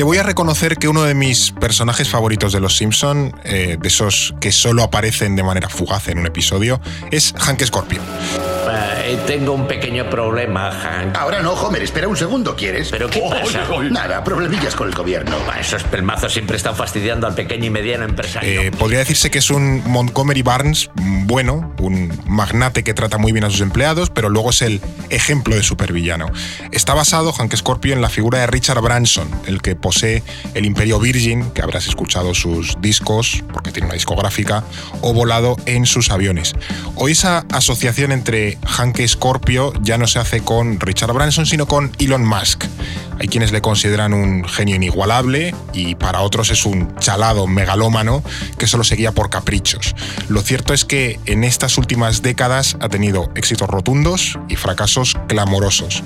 [0.00, 3.88] Te voy a reconocer que uno de mis personajes favoritos de Los Simpson, eh, de
[3.88, 6.80] esos que solo aparecen de manera fugaz en un episodio,
[7.10, 8.00] es Hank Scorpio.
[9.10, 11.16] Eh, tengo un pequeño problema, Hank.
[11.16, 12.90] Ahora no, Homer, espera un segundo, ¿quieres?
[12.92, 13.66] ¿Pero qué pasa?
[13.90, 15.36] Nada, problemillas con el gobierno.
[15.50, 18.60] Ah, Esos pelmazos siempre están fastidiando al pequeño y mediano empresario.
[18.60, 20.90] Eh, podría decirse que es un Montgomery Barnes
[21.30, 24.80] bueno, un magnate que trata muy bien a sus empleados, pero luego es el
[25.10, 26.30] ejemplo de supervillano.
[26.70, 30.22] Está basado, Hank Scorpio, en la figura de Richard Branson, el que posee
[30.54, 34.64] el imperio Virgin, que habrás escuchado sus discos, porque tiene una discográfica,
[35.00, 36.54] o volado en sus aviones.
[36.94, 41.92] Hoy esa asociación entre Hank Scorpio ya no se hace con Richard Branson, sino con
[41.98, 42.64] Elon Musk.
[43.18, 48.22] Hay quienes le consideran un genio inigualable y para otros es un chalado megalómano
[48.58, 49.94] que solo se guía por caprichos.
[50.28, 56.02] Lo cierto es que en estas últimas décadas ha tenido éxitos rotundos y fracasos clamorosos.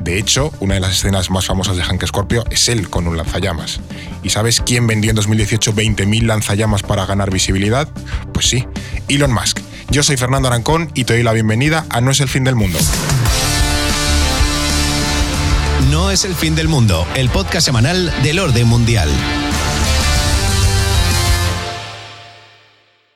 [0.00, 3.16] De hecho, una de las escenas más famosas de Hank Scorpio es él con un
[3.16, 3.80] lanzallamas.
[4.22, 7.86] ¿Y sabes quién vendió en 2018 20.000 lanzallamas para ganar visibilidad?
[8.32, 8.66] Pues sí,
[9.08, 9.60] Elon Musk.
[9.90, 12.54] Yo soy Fernando Arancón y te doy la bienvenida a No es el fin del
[12.54, 12.78] mundo.
[15.90, 19.08] No es el fin del mundo, el podcast semanal del orden mundial.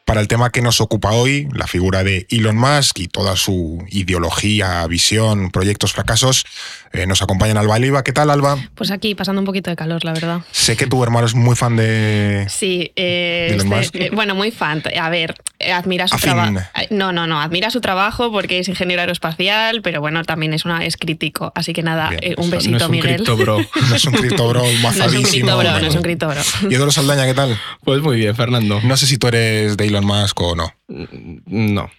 [0.05, 3.83] Para el tema que nos ocupa hoy, la figura de Elon Musk y toda su
[3.89, 6.45] ideología, visión, proyectos, fracasos,
[6.93, 8.05] eh, nos acompañan Alba Eliva.
[8.05, 8.59] ¿Qué tal, Alba?
[8.75, 10.41] Pues aquí pasando un poquito de calor, la verdad.
[10.53, 12.45] Sé que tu hermano es muy fan de.
[12.51, 13.95] Sí, eh, ¿De Elon este- Musk?
[13.97, 14.83] eh, bueno, muy fan.
[15.01, 16.53] A ver, eh, admira su trabajo.
[16.91, 20.85] No, no, no, admira su trabajo porque es ingeniero aeroespacial, pero bueno, también es una
[20.85, 21.51] es crítico.
[21.55, 23.15] Así que nada, Bien, eh, un besito, no es un Miguel.
[23.17, 23.59] cripto bro.
[23.89, 25.29] No es un cripto bro No es un mazadísimo.
[25.31, 26.41] cripto bro, no es un cripto bro.
[26.71, 27.59] Y Eduardo Saldaña, ¿qué tal?
[27.85, 28.81] Pues muy bien, Fernando.
[28.83, 30.71] No sé si tú eres de Elon Musk o no.
[30.89, 31.91] No,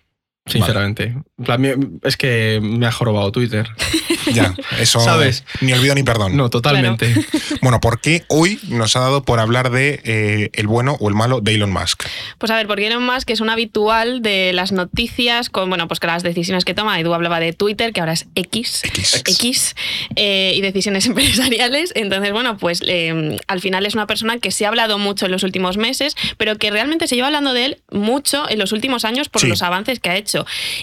[0.46, 1.16] sinceramente.
[1.38, 3.68] En plan, me- Es que me ha jorobado Twitter.
[4.34, 5.00] Ya, eso.
[5.02, 5.44] ¿Sabes?
[5.62, 6.36] Ni olvido ni perdón.
[6.36, 7.14] No, totalmente.
[7.62, 11.16] Bueno, ¿por qué hoy nos ha dado por hablar de eh, el bueno o el
[11.16, 12.04] malo de Elon Musk?
[12.38, 16.00] Pues a ver, porque Elon Musk es un habitual de las noticias con, bueno, pues
[16.00, 17.00] con las decisiones que toma.
[17.00, 18.82] Edu hablaba de Twitter, que ahora es X.
[18.84, 19.24] X.
[19.28, 19.76] X
[20.16, 21.92] eh, y decisiones empresariales.
[21.96, 25.32] Entonces, bueno, pues eh, al final es una persona que se ha hablado mucho en
[25.32, 29.06] los últimos meses, pero que realmente se lleva hablando de él mucho en los últimos
[29.06, 29.48] años por Sí.
[29.48, 30.35] los avances que ha hecho.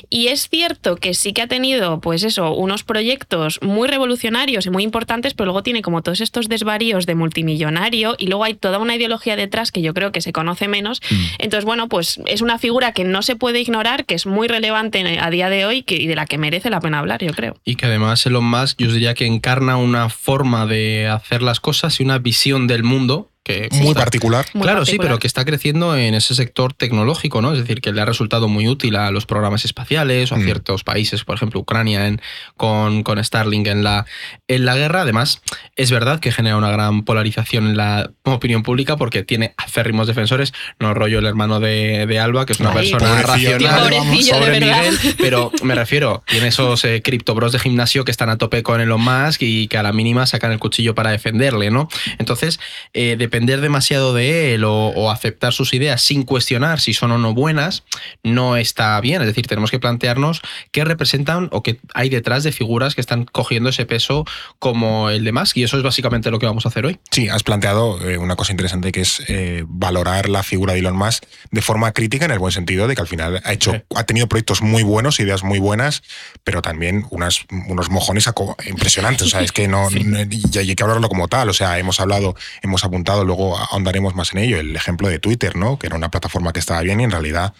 [0.09, 4.71] Y es cierto que sí que ha tenido, pues eso, unos proyectos muy revolucionarios y
[4.71, 8.79] muy importantes, pero luego tiene como todos estos desvaríos de multimillonario y luego hay toda
[8.79, 11.01] una ideología detrás que yo creo que se conoce menos.
[11.39, 15.19] Entonces, bueno, pues es una figura que no se puede ignorar, que es muy relevante
[15.21, 17.57] a día de hoy que- y de la que merece la pena hablar, yo creo.
[17.65, 21.99] Y que además Elon Musk, yo diría que encarna una forma de hacer las cosas
[22.01, 24.47] y una visión del mundo que Muy está- particular.
[24.55, 27.53] Muy claro, sí, pero que está creciendo en ese sector tecnológico, ¿no?
[27.53, 30.45] Es decir, que le ha resultado muy útil a los programas espaciales o a Mm.
[30.45, 32.21] ciertos países, por ejemplo, Ucrania en-
[32.57, 34.07] con, con Starlink en la,
[34.47, 35.03] en la guerra.
[35.03, 35.43] Además,
[35.77, 40.53] es verdad que genera una gran polarización en la opinión pública porque tiene acérrimos defensores,
[40.79, 44.05] no rollo el hermano de, de Alba, que es una Ay, persona racional, verdad.
[44.05, 48.81] Miguel, pero me refiero, tiene esos eh, criptobros de gimnasio que están a tope con
[48.81, 51.89] Elon Musk y que a la mínima sacan el cuchillo para defenderle, ¿no?
[52.19, 52.61] Entonces,
[52.93, 57.19] eh, depender demasiado de él o, o aceptar sus ideas sin cuestionar si son o
[57.19, 57.83] no buenas,
[58.23, 59.23] no está bien.
[59.23, 63.25] Es decir, tenemos que plantearnos qué representan o qué hay detrás de figuras que están
[63.25, 64.27] cogiendo ese peso
[64.59, 65.57] como el de Musk.
[65.57, 66.99] Y eso es básicamente lo que vamos a hacer hoy.
[67.11, 70.95] Sí, has planteado eh, una cosa interesante que es eh, valorar la figura de Elon
[70.97, 73.79] Musk de forma crítica en el buen sentido de que al final ha hecho, Sí.
[73.97, 76.03] ha tenido proyectos muy buenos, ideas muy buenas,
[76.45, 78.29] pero también unas, unos mojones
[78.69, 79.29] impresionantes.
[79.29, 81.49] O sea, es que no, no- y hay que hablarlo como tal.
[81.49, 84.59] O sea, hemos hablado, hemos apuntado, luego ahondaremos más en ello.
[84.61, 85.79] El ejemplo de Twitter, ¿no?
[85.79, 87.55] Que era una plataforma que estaba bien y en realidad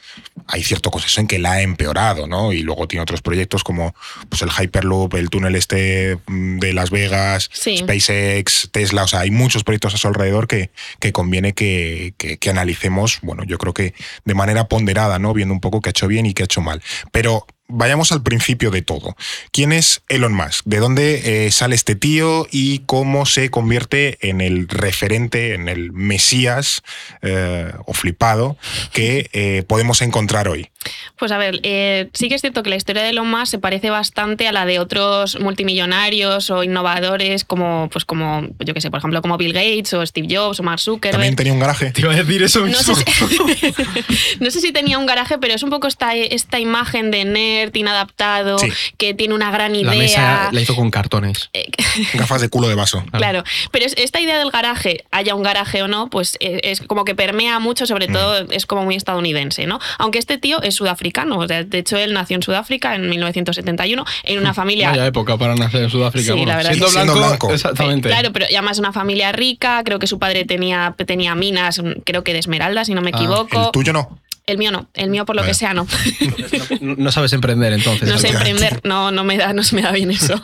[0.47, 2.53] hay cierto consenso en que la ha empeorado, ¿no?
[2.53, 3.95] Y luego tiene otros proyectos como
[4.29, 7.79] pues, el Hyperloop, el túnel este mm, de Las Vegas, Sí.
[7.79, 10.71] SpaceX, Tesla, o sea, hay muchos proyectos a su alrededor que,
[11.01, 15.33] que conviene que, que- que analicemos, bueno, yo creo que de manera ponderada, ¿no?
[15.35, 16.83] Viendo un poco qué ha hecho bien y qué ha hecho mal.
[17.13, 19.17] Pero vayamos al principio de todo.
[19.51, 20.65] ¿Quién es Elon Musk?
[20.65, 25.93] ¿De dónde eh, sale este tío y cómo se convierte en el referente, en el
[25.93, 26.83] mesías
[27.23, 28.57] eh, o flipado
[28.93, 30.72] que eh, podemos encontrar hoy?
[31.17, 33.59] Pues a ver, eh, sí que es cierto que la historia de Elon Musk se
[33.59, 38.91] parece bastante a la de otros multimillonarios o innovadores como, pues como, yo qué sé,
[38.91, 41.13] por ejemplo, como Bill Gates o Steve Jobs o Mark Zuckerberg.
[41.13, 41.91] También tenía un garaje.
[41.93, 43.05] Te iba a decir eso No sé, si,
[44.41, 47.75] no sé si tenía un garaje, pero es un poco esta, esta imagen de nerd
[47.75, 48.69] inadaptado, Sí.
[48.99, 49.93] que tiene una gran idea.
[49.93, 51.51] La mesa la hizo con cartones.
[51.53, 51.67] Eh,
[52.15, 53.05] Gafas de culo de vaso.
[53.13, 56.81] Claro, pero es- esta idea del garaje, haya un garaje o no, pues eh, es
[56.81, 59.79] como que permea mucho, sobre todo es como muy estadounidense, ¿no?
[59.99, 61.39] Aunque este tío es es sudafricano.
[61.39, 64.91] O sea, de hecho, él nació en Sudáfrica en 1971 en una familia...
[64.91, 66.33] Vaya época para nacer en Sudáfrica.
[66.33, 66.97] Sí, bueno, la verdad siendo, que sí.
[66.99, 67.53] blanco, Siendo blanco.
[67.53, 68.09] Exactamente.
[68.09, 72.33] Claro, pero además una familia rica, creo que su padre tenía, tenía minas, creo que
[72.33, 73.67] de esmeralda, si no me Ah, equivoco.
[73.67, 74.19] El tuyo no.
[74.47, 75.87] El mío no, el mío por lo que sea no.
[76.81, 78.09] No, no sabes emprender entonces.
[78.09, 80.35] No sé emprender, no, no me da, no se me da bien eso.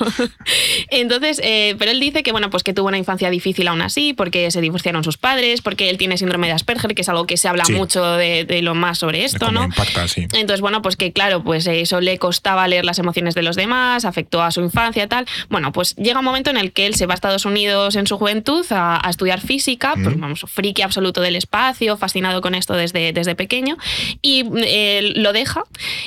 [0.91, 4.13] Entonces, eh, pero él dice que bueno, pues que tuvo una infancia difícil aún así,
[4.15, 7.37] porque se divorciaron sus padres, porque él tiene síndrome de Asperger, que es algo que
[7.37, 7.73] se habla Sí.
[7.73, 9.65] mucho de, de lo más sobre De esto, cómo ¿no?
[9.67, 10.23] impacta, sí.
[10.33, 14.05] Entonces, bueno, pues que claro, pues eso le costaba leer las emociones de los demás,
[14.05, 15.27] afectó a su infancia y tal.
[15.49, 18.07] Bueno, pues llega un momento en el que él se va a Estados Unidos en
[18.07, 20.21] su juventud a, a estudiar física, pues Mm.
[20.21, 23.77] vamos, friki absoluto del espacio, fascinado con esto desde, desde pequeño,
[24.23, 25.65] y eh, lo deja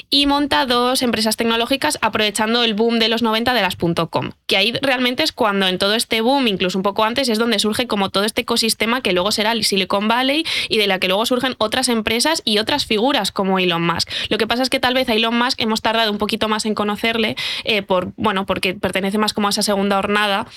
[0.10, 3.76] y monta dos empresas tecnológicas aprovechando el boom de los 90 de las
[4.10, 7.40] .com, que ahí realmente es cuando en todo este boom, incluso un poco antes, es
[7.40, 11.00] donde surge como todo este ecosistema que luego será el Silicon Valley y de la
[11.00, 14.10] que luego surgen otras empresas y otras figuras como Elon Musk.
[14.30, 16.66] Lo que pasa es que tal vez a Elon Musk hemos tardado un poquito más
[16.66, 20.48] en conocerle, eh, por, bueno, porque pertenece más como a esa segunda hornada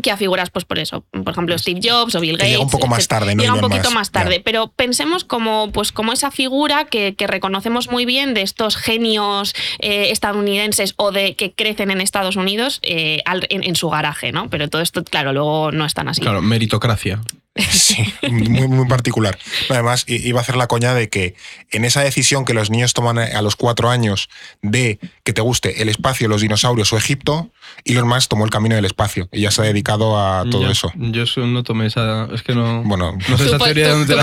[0.00, 2.50] que a figuras, pues por eso, por ejemplo, Steve Jobs o Bill Que Gates.
[2.52, 3.42] llega un poco más tarde, ¿no?
[3.42, 7.90] Llega un poquito más tarde, pero pensemos como, pues, como esa figura que, que reconocemos
[7.90, 13.20] muy bien de estos genios eh, estadounidenses o de que crecen en Estados Unidos eh,
[13.24, 14.48] al- en, en su garaje, ¿no?
[14.50, 16.20] Pero todo esto, claro, luego no es tan así.
[16.20, 17.20] Claro, meritocracia.
[17.70, 19.38] Sí, muy, muy particular.
[19.68, 21.34] Además, iba a hacer la coña de que
[21.70, 24.28] en esa decisión que los niños toman a los cuatro años
[24.62, 27.50] de que te guste el espacio, los dinosaurios o Egipto,
[27.84, 30.70] Elon Musk tomó el camino del espacio y ya se ha dedicado a todo Ya,
[30.70, 30.92] eso.
[30.96, 32.26] Yo no tomé esa.
[32.32, 32.82] Es que no.
[32.84, 34.16] Bueno, no sé Tu esa teoría de tu- dónde te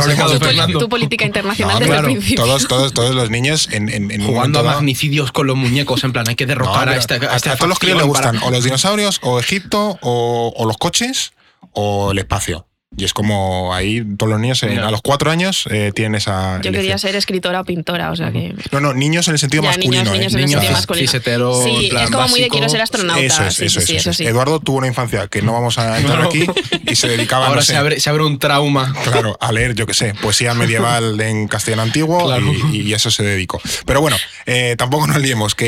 [0.54, 2.44] la has tu- política internacional No, desde claro, el principio.
[2.46, 5.56] todos, todos, todos los niños en, en, en un Jugando a dado- magnicidios con los
[5.58, 7.14] muñecos, en plan, hay que No, derrocar a pero este.
[7.16, 9.40] a a, este a todos los críos le facción gustan para- o los dinosaurios, o
[9.40, 11.34] Egipto, o, o los coches,
[11.72, 12.68] o el espacio.
[12.98, 16.62] Y es como ahí todos los niños en- a los cuatro años eh, tienen esa.
[16.62, 18.54] Yo quería ser escritora o pintora, o sea que...
[18.72, 20.04] No, no, niños en el sentido Ya, masculino.
[20.04, 20.18] niños, ¿eh?
[20.18, 21.08] niños en el sentido masculino.
[21.08, 23.22] cisetero, Sí, plan es como muy de quiero ser astronauta.
[23.24, 24.18] Eso es, sí, eso sí, es, sí, eso eso es.
[24.18, 24.26] sí.
[24.26, 26.28] Eduardo tuvo una infancia que no vamos a entrar No.
[26.30, 26.46] aquí
[26.88, 28.94] y se dedicaba, Ahora no sé, se, abre, se abre un trauma.
[29.04, 32.46] Claro, a leer, yo qué sé, poesía medieval en castellano antiguo Claro.
[32.72, 33.62] y, y eso se dedicó.
[33.86, 34.16] Pero bueno,
[34.46, 35.66] eh, tampoco nos liemos que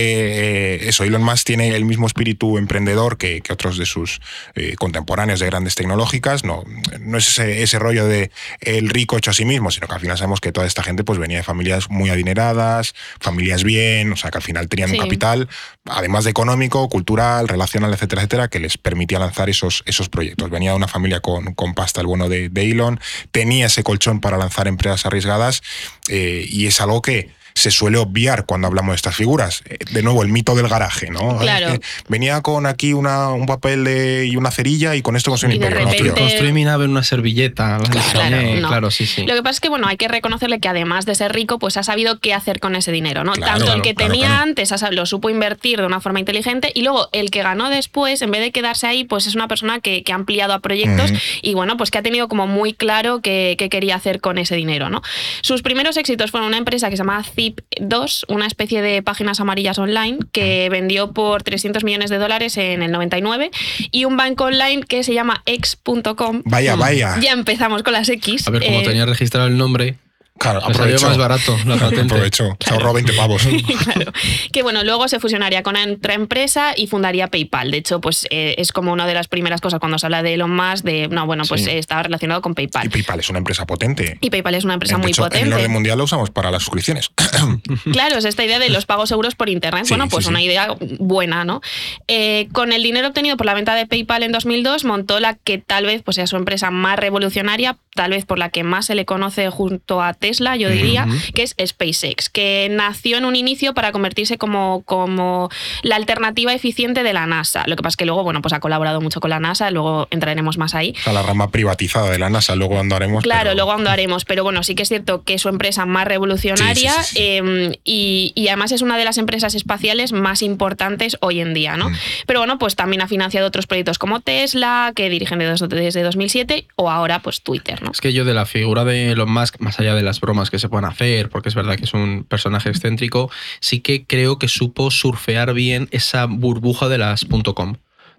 [0.85, 4.21] eh, eso, Elon Musk tiene el mismo espíritu emprendedor que, que otros de sus
[4.55, 6.43] eh, contemporáneos de grandes tecnológicas.
[6.43, 6.63] No,
[6.99, 8.31] no es ese, ese rollo de
[8.61, 11.03] el rico hecho a sí mismo, sino que al final sabemos que toda esta gente
[11.03, 14.95] pues venía de familias muy adineradas, familias bien, o sea que al final tenían Sí.
[14.97, 15.49] un capital,
[15.85, 20.49] además de económico, cultural, relacional, etcétera, etcétera, que les permitía lanzar esos, esos proyectos.
[20.49, 22.99] Venía de una familia con, con pasta, el bueno de, de Elon,
[23.31, 25.61] tenía ese colchón para lanzar empresas arriesgadas
[26.09, 29.63] eh, y es algo que se suele obviar cuando hablamos de estas figuras.
[29.65, 31.37] Eh, De nuevo, el mito del garaje, ¿no?
[31.39, 31.73] Claro.
[32.07, 35.57] Venía con aquí una, un papel de, y una cerilla y con esto construí.
[35.59, 35.75] No, tío.
[35.75, 37.79] repente- Construí mi nave en una servilleta.
[37.79, 38.67] la Claro, diseñé, no.
[38.67, 39.25] claro, sí, sí.
[39.25, 41.77] Lo que pasa es que, bueno, hay que reconocerle que además de ser rico, pues
[41.77, 43.33] ha sabido qué hacer con ese dinero, ¿no?
[43.33, 44.43] Claro, Tanto el que claro, tenía claro.
[44.43, 48.31] antes lo supo invertir de una forma inteligente y luego el que ganó después, en
[48.31, 51.11] vez de quedarse ahí, pues es una persona que, que ha ampliado a proyectos
[51.41, 54.55] y, bueno, pues que ha tenido como muy claro qué, qué quería hacer con ese
[54.55, 55.01] dinero, ¿no?
[55.41, 57.03] Sus primeros éxitos fueron una empresa que se
[57.51, 62.57] llama Zip2, una especie de páginas amarillas online que vendió por 300 millones de dólares
[62.57, 63.51] en el 99
[63.91, 66.41] y un banco online que se llama ex.com.
[66.45, 67.17] Vaya, vaya.
[67.21, 68.47] Ya empezamos con las X.
[68.47, 69.95] A ver, como Eh, tenía registrado el nombre,
[70.39, 71.07] Claro, aprovechó.
[71.07, 72.13] más barato la patente.
[72.13, 72.57] Aprovechó.
[72.59, 73.47] Se ahorró 20 pavos.
[73.83, 74.11] claro.
[74.51, 77.71] Que bueno, luego se fusionaría con otra empresa y fundaría PayPal.
[77.71, 80.33] De hecho, pues eh, es como una de las primeras cosas cuando se habla de
[80.35, 81.69] Elon Musk, de no, bueno, pues Sí.
[81.71, 82.89] eh, estaba relacionado con Y PayPal.
[82.89, 84.17] PayPal es una empresa potente.
[84.21, 85.55] Y PayPal es una empresa de muy hecho, en el potente.
[85.55, 87.09] orden mundial lo usamos para las suscripciones.
[87.91, 89.85] Claro, es esta idea de los pagos seguros por Internet.
[89.85, 90.45] Sí, bueno, pues sí, una sí.
[90.45, 91.61] idea buena, ¿no?
[92.07, 95.57] Eh, con el dinero obtenido por la venta de PayPal en 2002, montó la que
[95.57, 98.95] tal vez pues, sea su empresa más revolucionaria, tal vez por la que más se
[98.95, 100.26] le conoce junto a Tesla,
[100.57, 105.49] yo diría, que es SpaceX, que nació en un inicio para convertirse como, como
[105.83, 107.63] la alternativa eficiente de la NASA.
[107.67, 110.07] Lo que pasa es que luego, bueno, pues ha colaborado mucho con la NASA, luego
[110.11, 110.93] entraremos más ahí.
[111.03, 113.23] Sea, la rama privatizada de la NASA, luego andaremos.
[113.23, 116.05] Claro, pero- luego andaremos, pero bueno, sí que es cierto que es su empresa más
[116.07, 117.21] revolucionaria Sí, sí, sí, sí.
[117.21, 121.77] eh, y, y además es una de las empresas espaciales más importantes hoy en día,
[121.77, 121.89] ¿no?
[121.89, 121.95] Mm.
[122.25, 126.89] Pero bueno, pues también ha financiado otros proyectos como Tesla, que dirigen desde 2007, o
[126.89, 127.91] ahora pues Twitter, ¿no?
[127.91, 130.59] Es que yo de la figura de Elon Musk, más allá de las bromas que
[130.59, 134.47] se puedan hacer, porque es verdad que es un personaje excéntrico, sí que creo que
[134.47, 137.75] supo surfear bien esa burbuja de las .com.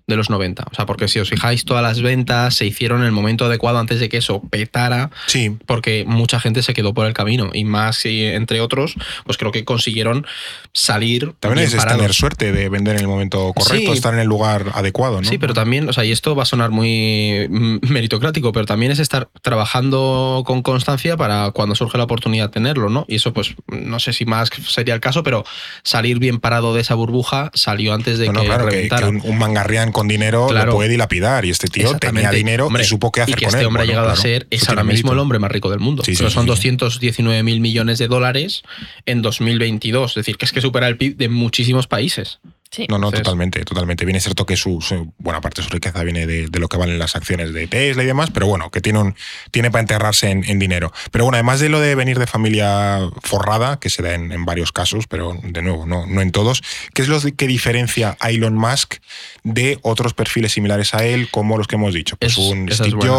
[0.08, 0.64] de los 90.
[0.70, 3.78] O sea, porque si os fijáis, todas las ventas se hicieron en el momento adecuado
[3.78, 5.10] antes de que eso petara.
[5.26, 5.56] Sí.
[5.66, 7.50] Porque mucha gente se quedó por el camino.
[7.52, 10.26] Y más, y entre otros, pues creo que consiguieron
[10.72, 11.34] salir.
[11.38, 11.98] También es parados.
[11.98, 13.96] tener suerte de vender en el momento correcto, Sí.
[13.96, 15.28] estar en el lugar adecuado, ¿no?
[15.28, 18.90] Sí, pero también, o sea, y esto va a sonar muy mm, meritocrático, pero también
[18.92, 23.04] es estar trabajando con constancia para cuando surge la oportunidad tenerlo, ¿no?
[23.08, 25.44] Y eso, pues, no sé si más sería el caso, pero
[25.82, 29.04] salir bien parado de esa burbuja salió antes de No, no, que claro, que, que
[29.04, 30.66] un, un mangarrián con dinero Claro.
[30.72, 33.44] lo puede dilapidar y este tío tenía dinero Hombre, y supo qué hacer y que
[33.46, 33.66] con este él.
[33.66, 35.12] hombre Bueno, ha llegado claro, a ser, es ahora mismo mérito.
[35.12, 36.02] el hombre más rico del mundo.
[36.04, 36.46] Sí, son sí.
[36.46, 38.62] 219 mil millones de dólares
[39.06, 40.10] en 2022.
[40.12, 42.40] Es decir, que es que supera el PIB de muchísimos países.
[42.70, 42.87] Sí.
[42.90, 44.04] No, no, Entonces- totalmente, totalmente.
[44.04, 46.68] Bien es cierto que su, su- buena parte de su riqueza viene de, de lo
[46.68, 49.14] que valen las acciones de Tesla y demás, pero bueno, que tiene un
[49.50, 50.92] tiene para enterrarse en, en dinero.
[51.10, 54.44] Pero bueno, además de lo de venir de familia forrada, que se da en, en
[54.44, 58.30] varios casos, pero de nuevo, no, no en todos, ¿qué es lo que diferencia a
[58.30, 58.96] Elon Musk
[59.44, 62.16] de otros perfiles similares a él, como los que hemos dicho?
[62.18, 63.12] Pues Es- un Steve buena.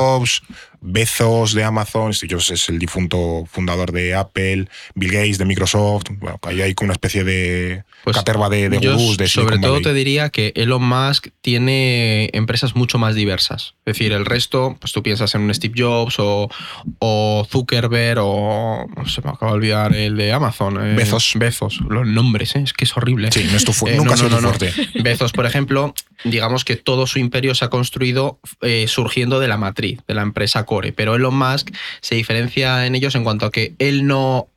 [0.81, 6.05] Bezos de Amazon, Steve Jobs es el difunto fundador de Apple, Bill Gates de Microsoft,
[6.19, 9.81] bueno, ahí hay como una especie de Pues caterva de, de gurús de sobre todo
[9.81, 13.75] te diría que Elon Musk tiene empresas mucho más diversas.
[13.85, 16.49] Es decir, el resto, pues tú piensas en un Steve Jobs o,
[16.99, 20.77] o Zuckerberg o se me acaba de olvidar el de Amazon.
[20.85, 21.33] eh, Bezos.
[21.35, 21.79] Bezos.
[21.89, 22.61] Los nombres, ¿eh?
[22.63, 23.31] es que es horrible.
[23.31, 24.73] Sí, no es tu Eh, nunca no, no, no, fuerte.
[25.01, 25.93] Bezos, por ejemplo,
[26.23, 30.21] digamos que todo su imperio se ha construido eh, surgiendo de la matriz, de la
[30.21, 30.93] empresa Core.
[30.93, 34.47] Pero Elon Musk se diferencia en ellos en cuanto a que él no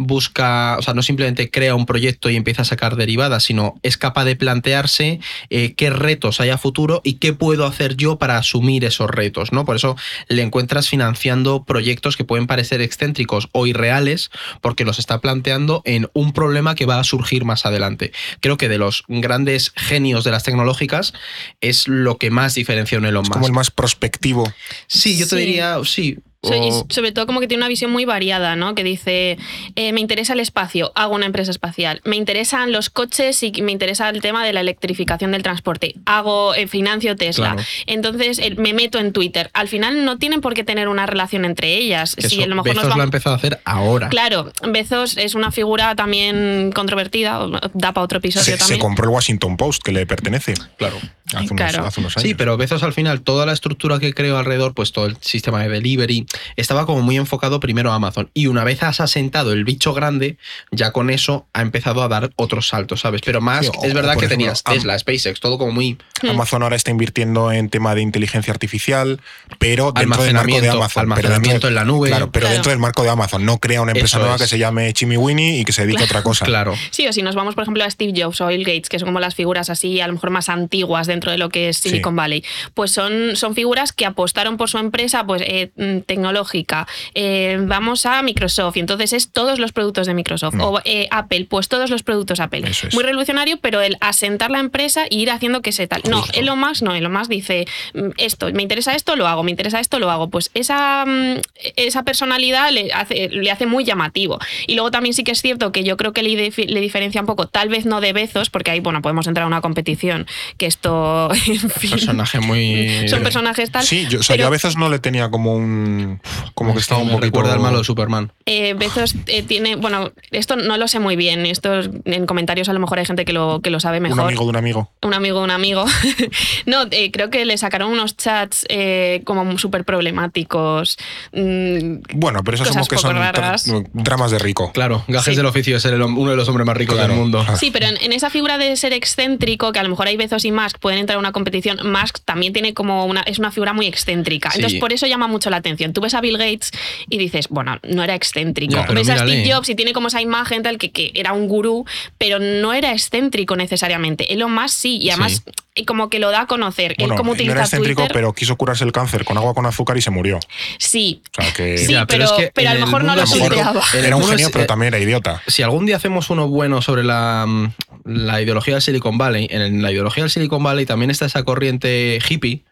[0.00, 3.96] busca, o sea, no simplemente crea un proyecto y empieza a sacar derivadas, sino es
[3.98, 5.18] capaz de plantearse
[5.50, 9.52] eh, qué retos hay a futuro y qué puedo hacer yo para asumir esos retos,
[9.52, 9.64] ¿no?
[9.64, 9.96] Por eso
[10.28, 16.08] le encuentras financiando proyectos que pueden parecer excéntricos o irreales, porque los está planteando en
[16.12, 18.12] un problema que va a surgir más adelante.
[18.40, 21.12] Creo que de los grandes genios de las tecnológicas
[21.60, 23.34] es lo que más diferencia a un Elon Es Musk.
[23.34, 24.52] como el más prospectivo.
[24.86, 25.42] Sí, yo te Sí.
[25.44, 26.18] diría, sí.
[26.40, 28.76] So- y sobre todo como que tiene una visión muy variada, ¿no?
[28.76, 29.36] Que dice,
[29.74, 32.00] eh, me interesa el espacio, hago una empresa espacial.
[32.04, 35.94] Me interesan los coches y me interesa el tema de la electrificación del transporte.
[36.06, 37.54] Hago, eh, financio Tesla.
[37.54, 37.68] Claro.
[37.86, 39.50] Entonces eh, me meto en Twitter.
[39.52, 42.14] Al final no tienen por qué tener una relación entre ellas.
[42.14, 44.08] que Si eso a lo mejor Bezos nos lo ha empezado a hacer ahora.
[44.08, 48.80] Claro, Bezos es una figura también controvertida, da para otro episodio Se, se también.
[48.80, 50.54] compró el Washington Post, que le pertenece.
[50.76, 50.96] Claro.
[51.34, 51.84] Hace unos, Claro.
[51.84, 52.26] hace unos años.
[52.26, 55.62] Sí, pero Bezos al final, toda la estructura que creó alrededor, pues todo el sistema
[55.62, 56.24] de delivery,
[56.56, 58.30] estaba como muy enfocado primero a Amazon.
[58.34, 60.36] Y una vez has asentado el bicho grande,
[60.70, 63.20] ya con eso ha empezado a dar otros saltos, ¿sabes?
[63.24, 65.98] Pero más, Sí, o- es verdad que ejemplo, tenías Am- Tesla, SpaceX, todo como muy
[66.28, 69.20] Amazon ahora está invirtiendo en tema de inteligencia artificial,
[69.58, 70.90] pero dentro del marco de Almacenamiento, Amazon.
[70.94, 72.08] pero almacenamiento dentro- en la nube.
[72.08, 72.54] Claro, pero Claro.
[72.54, 73.44] dentro del marco de Amazon.
[73.44, 74.42] No crea una empresa Eso nueva es.
[74.42, 76.44] que se llame Chimmy Winnie y que se dedique a otra cosa.
[76.44, 76.74] claro.
[76.90, 79.06] Sí, o si nos vamos, por ejemplo, a Steve Jobs o Bill Gates, que son
[79.08, 82.14] como las figuras así, a lo mejor más antiguas dentro de lo que es Silicon
[82.14, 82.16] Sí.
[82.16, 82.44] Valley,
[82.74, 86.86] pues son, son figuras que apostaron por su empresa pues, eh, mm, tecnológica.
[87.14, 90.54] Eh, vamos a Microsoft, y entonces es todos los productos de Microsoft.
[90.54, 90.60] Mm.
[90.60, 92.68] O eh, Apple, pues todos los productos Apple.
[92.68, 92.92] Es.
[92.92, 96.02] Muy revolucionario, pero el asentar la empresa y ir haciendo que se tal.
[96.08, 96.38] No, Justo.
[96.38, 99.80] Elon Musk no, Elon Musk dice, mm, esto, me interesa esto, lo hago, me interesa
[99.80, 100.28] esto, lo hago.
[100.28, 101.40] Pues esa, mm,
[101.76, 104.38] esa personalidad le hace, le hace muy llamativo.
[104.66, 107.46] Y luego también sí que es cierto que yo creo que le, diferencia un poco,
[107.46, 111.30] tal vez no de Bezos, porque ahí, bueno, podemos entrar a una competición, que esto,
[111.46, 113.08] en fin, Personaje muy.
[113.08, 113.84] son personajes tal.
[113.84, 116.07] Sí, yo, o sea, pero, yo a veces no le tenía como un.
[116.54, 117.24] Como que Es estaba un poquito.
[117.26, 118.32] recuerda al malo de Superman.
[118.46, 122.72] eh, Bezos eh, tiene, bueno, esto no lo sé muy bien, esto en comentarios a
[122.72, 124.18] lo mejor hay gente que lo, que lo sabe mejor.
[124.18, 124.90] Un amigo de un amigo.
[125.02, 125.84] un amigo, un amigo.
[126.66, 130.96] no, eh, creo que le sacaron unos chats eh, como súper problemáticos.
[131.32, 133.70] Mm, Bueno, pero esos Cosas como que poco son raras.
[133.92, 134.72] dramas de rico.
[134.72, 135.36] Claro, gajes Sí.
[135.36, 137.12] del oficio de ser el uno de los hombres más ricos Claro.
[137.12, 137.44] del mundo.
[137.46, 137.56] Ah.
[137.56, 140.44] Sí, pero en, en esa figura de ser excéntrico, que a lo mejor hay Bezos
[140.44, 143.72] y Musk pueden entrar a una competición, Musk también tiene como una, es una figura
[143.72, 144.50] muy excéntrica.
[144.50, 144.58] Sí.
[144.58, 145.92] Entonces, por eso llama mucho la atención.
[145.98, 146.70] Tú ves a Bill Gates
[147.10, 148.76] y dices, bueno, no era excéntrico.
[148.94, 149.18] Ves a.
[149.18, 151.84] Steve Jobs y tiene como esa imagen tal que, que era un gurú,
[152.18, 154.32] pero no era excéntrico necesariamente.
[154.32, 155.42] Elon Musk sí, y además
[155.74, 156.94] eh, como que lo da a conocer.
[156.98, 158.14] Bueno, Él como no utiliza era excéntrico, Twitter.
[158.14, 160.38] pero quiso curarse el cáncer con agua con azúcar y se murió.
[160.78, 161.78] Sí, O sea que.
[161.78, 163.82] Sí, Ya, pero, pero es que pero a lo mejor no lo tuiteaba.
[163.94, 165.42] Era un genio, es- pero eh, también era idiota.
[165.48, 167.72] si algún día hacemos uno bueno sobre la, mm,
[168.04, 172.18] la ideología del Silicon Valley, en la ideología del Silicon Valley también está esa corriente
[172.28, 172.62] hippie,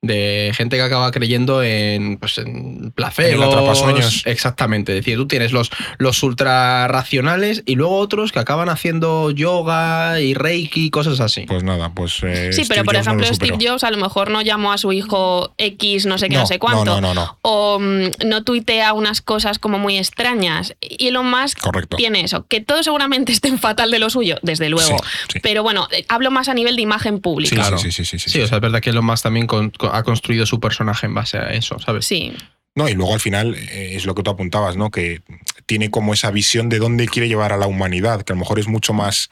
[0.00, 3.32] de gente que acaba creyendo en, pues, en placebos.
[3.32, 4.22] En el atrapasueños.
[4.26, 4.92] Exactamente.
[4.96, 10.20] Es decir, tú tienes los, los ultra racionales y luego otros que acaban haciendo yoga
[10.20, 11.42] y reiki, cosas así.
[11.46, 12.18] Pues nada, pues.
[12.22, 13.26] eh, Sí, pero por Jobs ejemplo.
[13.34, 16.40] Steve Jobs a lo mejor no llamó a su hijo X, no sé qué, no,
[16.42, 16.84] No, sé cuánto.
[16.84, 17.38] no, no, no, no.
[17.42, 20.76] O mm, no tuitea unas cosas como muy extrañas.
[20.80, 21.96] Y Elon Musk Correcto.
[21.96, 22.46] tiene eso.
[22.46, 24.96] Que todos seguramente estén fatal de lo suyo, desde luego.
[24.98, 25.40] Sí, sí.
[25.42, 27.50] Pero bueno, eh, hablo más a nivel de imagen pública.
[27.50, 27.78] Sí, Claro.
[27.78, 29.87] sí, sí, sí, sí, Sí, o sea, es verdad que Elon Musk también con- con-
[29.94, 32.06] ha construido su personaje en base a eso, ¿sabes?
[32.06, 32.32] Sí.
[32.74, 34.90] No, y luego al final eh, es lo que tú apuntabas, ¿no?
[34.90, 35.20] Que
[35.66, 38.58] tiene como esa visión de dónde quiere llevar a la humanidad, que a lo mejor
[38.58, 39.30] es mucho más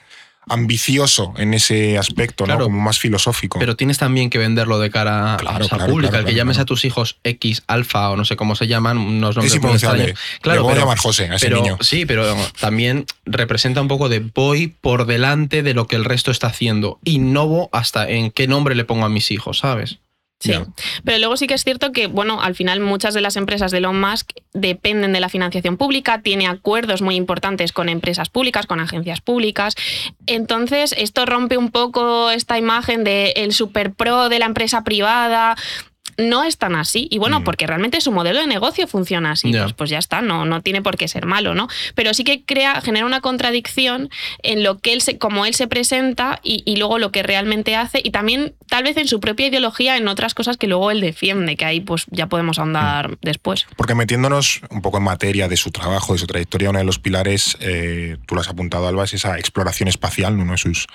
[0.49, 2.61] ambicioso en ese aspecto, Claro.
[2.61, 2.65] ¿no?
[2.67, 3.59] Como más filosófico.
[3.59, 6.25] Pero tienes también que venderlo de cara a Claro, sea, claro, pública.
[6.25, 6.63] que llames claro.
[6.63, 9.57] a tus hijos X, alfa o no sé cómo se llaman, unos es nombres muy
[9.57, 10.03] impronunciable.
[10.11, 10.41] extraños.
[10.43, 11.79] Claro, Le voy a llamar José a ese pero- niño.
[11.81, 16.31] Sí, pero también representa un poco de voy por delante de lo que el resto
[16.31, 17.01] está haciendo.
[17.05, 19.99] Innovo hasta en qué nombre le pongo a mis hijos, ¿sabes?
[20.39, 20.53] Sí,
[21.03, 23.79] pero luego sí que es cierto que, bueno, al final muchas de las empresas de
[23.79, 28.81] Elon Musk dependen de la financiación pública, tiene acuerdos muy importantes con empresas públicas, con
[28.81, 29.77] agencias públicas.
[30.27, 35.57] Entonces, esto rompe un poco esta imagen de el super pro de la empresa privada.
[36.19, 37.09] No es tan así.
[37.11, 37.45] Y bueno, Mm.
[37.45, 39.51] porque realmente su modelo de negocio funciona así.
[39.53, 41.69] Pues, pues ya está, no, no tiene por qué ser malo, ¿no?
[41.95, 44.09] Pero sí que crea, genera una contradicción
[44.43, 47.77] en lo que él se, como él se presenta y, y luego lo que realmente
[47.77, 48.01] hace.
[48.03, 51.57] Y también, tal vez en su propia ideología, en otras cosas que luego él defiende,
[51.57, 53.67] que ahí pues ya podemos ahondar después.
[53.77, 56.99] Porque metiéndonos un poco en materia de su trabajo, de su trayectoria, uno de los
[56.99, 60.87] pilares, eh, tú lo has apuntado, Alba, es esa exploración espacial, uno de sus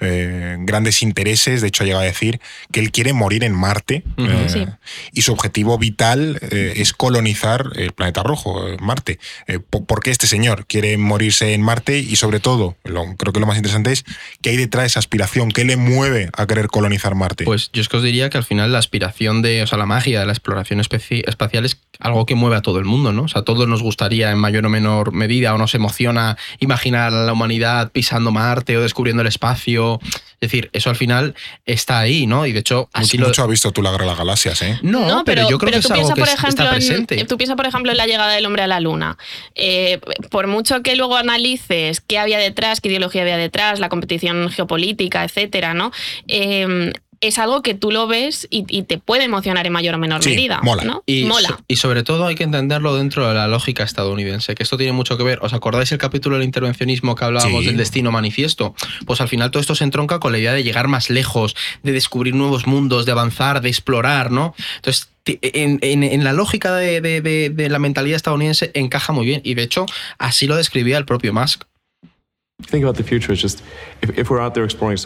[0.00, 1.60] eh, grandes intereses.
[1.62, 2.40] De hecho, llega a decir
[2.72, 4.66] que él quiere morir en Marte eh, Sí.
[5.12, 9.18] Y su objetivo vital eh, es colonizar el planeta rojo, eh, Marte.
[9.46, 11.98] Eh, po- ¿Por qué este señor quiere morirse en Marte?
[11.98, 14.04] Y sobre todo, creo que lo más interesante es
[14.42, 17.44] qué hay detrás de esa aspiración, qué le mueve a querer colonizar Marte.
[17.44, 19.86] Pues yo es que os diría que al final la aspiración de, o sea, la
[19.86, 23.22] magia de la exploración espacial es algo que mueve a todo el mundo, ¿no?
[23.22, 27.12] O sea, a todos nos gustaría en mayor o menor medida o nos emociona imaginar
[27.12, 30.00] a la humanidad pisando Marte o descubriendo el espacio.
[30.40, 32.46] Es decir, eso al final está ahí, ¿no?
[32.46, 34.78] Y de hecho, Así mucho ha visto tú la Guerra de las Galaxias, ¿eh?
[34.82, 36.70] No, pero, yo creo que es tú algo piensa, que ejemplo, está en-
[37.06, 37.24] presente.
[37.24, 39.18] tú piensa, por ejemplo, en la llegada del hombre a la luna.
[39.56, 39.98] Eh,
[40.30, 45.24] por mucho que luego analices qué había detrás, qué ideología había detrás, la competición geopolítica,
[45.24, 45.90] etcétera, ¿no?
[46.28, 49.98] Eh, es algo que tú lo ves y, y te puede emocionar en mayor o
[49.98, 50.60] menor Sí, medida.
[50.62, 50.84] mola.
[50.84, 51.02] ¿no?
[51.06, 51.48] Y, mola.
[51.48, 54.92] so- y sobre todo hay que entenderlo dentro de la lógica estadounidense, que esto tiene
[54.92, 55.38] mucho que ver.
[55.42, 57.66] ¿Os acordáis el capítulo del intervencionismo que hablábamos Sí.
[57.66, 58.74] del destino manifiesto?
[59.06, 61.92] Pues al final todo esto se entronca con la idea de llegar más lejos, de
[61.92, 64.54] descubrir nuevos mundos, de avanzar, de explorar, ¿no?
[64.76, 69.26] Entonces, en, en- en la lógica de, de- de- de la mentalidad estadounidense encaja muy
[69.26, 69.40] bien.
[69.44, 69.84] Y de hecho,
[70.18, 71.64] así lo describía el propio Musk.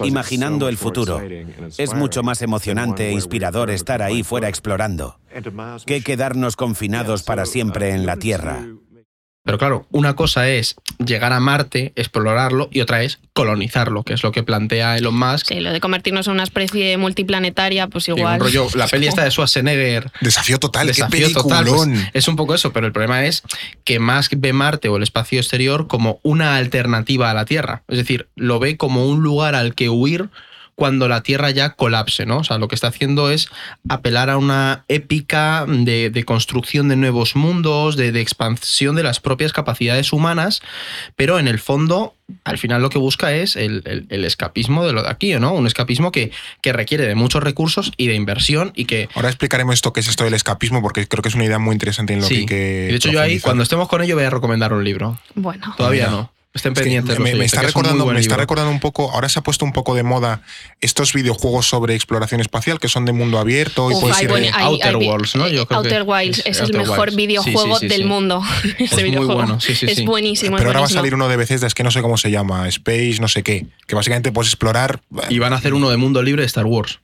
[0.04, 1.20] Imaginando el futuro.
[1.78, 5.18] Es mucho más emocionante e inspirador estar ahí fuera explorando
[5.86, 8.66] que quedarnos confinados para siempre en la Tierra.
[9.44, 14.22] Pero claro, una cosa es llegar a Marte, explorarlo, y otra es colonizarlo, que es
[14.22, 15.48] lo que plantea Elon Musk.
[15.48, 18.34] Sí, lo de convertirnos en una especie multiplanetaria, pues igual.
[18.34, 21.64] un rollo, la peli esta de Schwarzenegger Desafío total, desafío qué total.
[21.66, 23.42] pues, es un poco eso, pero el problema es
[23.84, 27.82] que Musk ve Marte o el espacio exterior como una alternativa a la Tierra.
[27.88, 30.28] Es decir, lo ve como un lugar al que huir
[30.74, 32.38] cuando la Tierra ya colapse, ¿no?
[32.38, 33.48] O sea, lo que está haciendo es
[33.88, 39.20] apelar a una épica de, de construcción de nuevos mundos, de, de expansión de las
[39.20, 40.62] propias capacidades humanas,
[41.14, 44.92] pero en el fondo, al final lo que busca es el, el- el escapismo de
[44.92, 45.52] lo de aquí, ¿no?
[45.52, 46.32] Un escapismo que,
[46.62, 50.08] que requiere de muchos recursos y de inversión y que Ahora explicaremos esto que es
[50.08, 52.40] esto del escapismo, porque creo que es una idea muy interesante en lo que Sí.
[52.40, 52.84] hay que.
[52.88, 55.18] Y de hecho, yo ahí, cuando estemos con ello, voy a recomendar un libro.
[55.34, 55.74] Bueno.
[55.76, 56.32] Todavía no.
[56.54, 57.18] Estén Es pendientes.
[57.18, 59.72] me, me está es recordando, me está recordando un poco, ahora se ha puesto un
[59.72, 60.42] poco de moda
[60.82, 64.30] estos videojuegos sobre exploración espacial que son de mundo abierto y Uf, puedes hay ir
[64.30, 65.48] buen- de- hay- Outer hay- Worlds, ¿no?
[65.48, 67.16] Yo creo que Outer Wilds es es, el mejor Wilds.
[67.16, 68.04] videojuego Sí, sí, sí, del sí.
[68.04, 68.42] mundo.
[68.78, 69.34] Ese muy videojuego.
[69.34, 70.58] bueno, sí, sí, es buenísimo.
[70.58, 72.30] Pero es ahora va a salir uno de Bethesda, es que no sé cómo se
[72.30, 75.00] llama, Space, no sé qué, que básicamente puedes explorar.
[75.30, 77.00] Y van a hacer uno de mundo libre de Star Wars.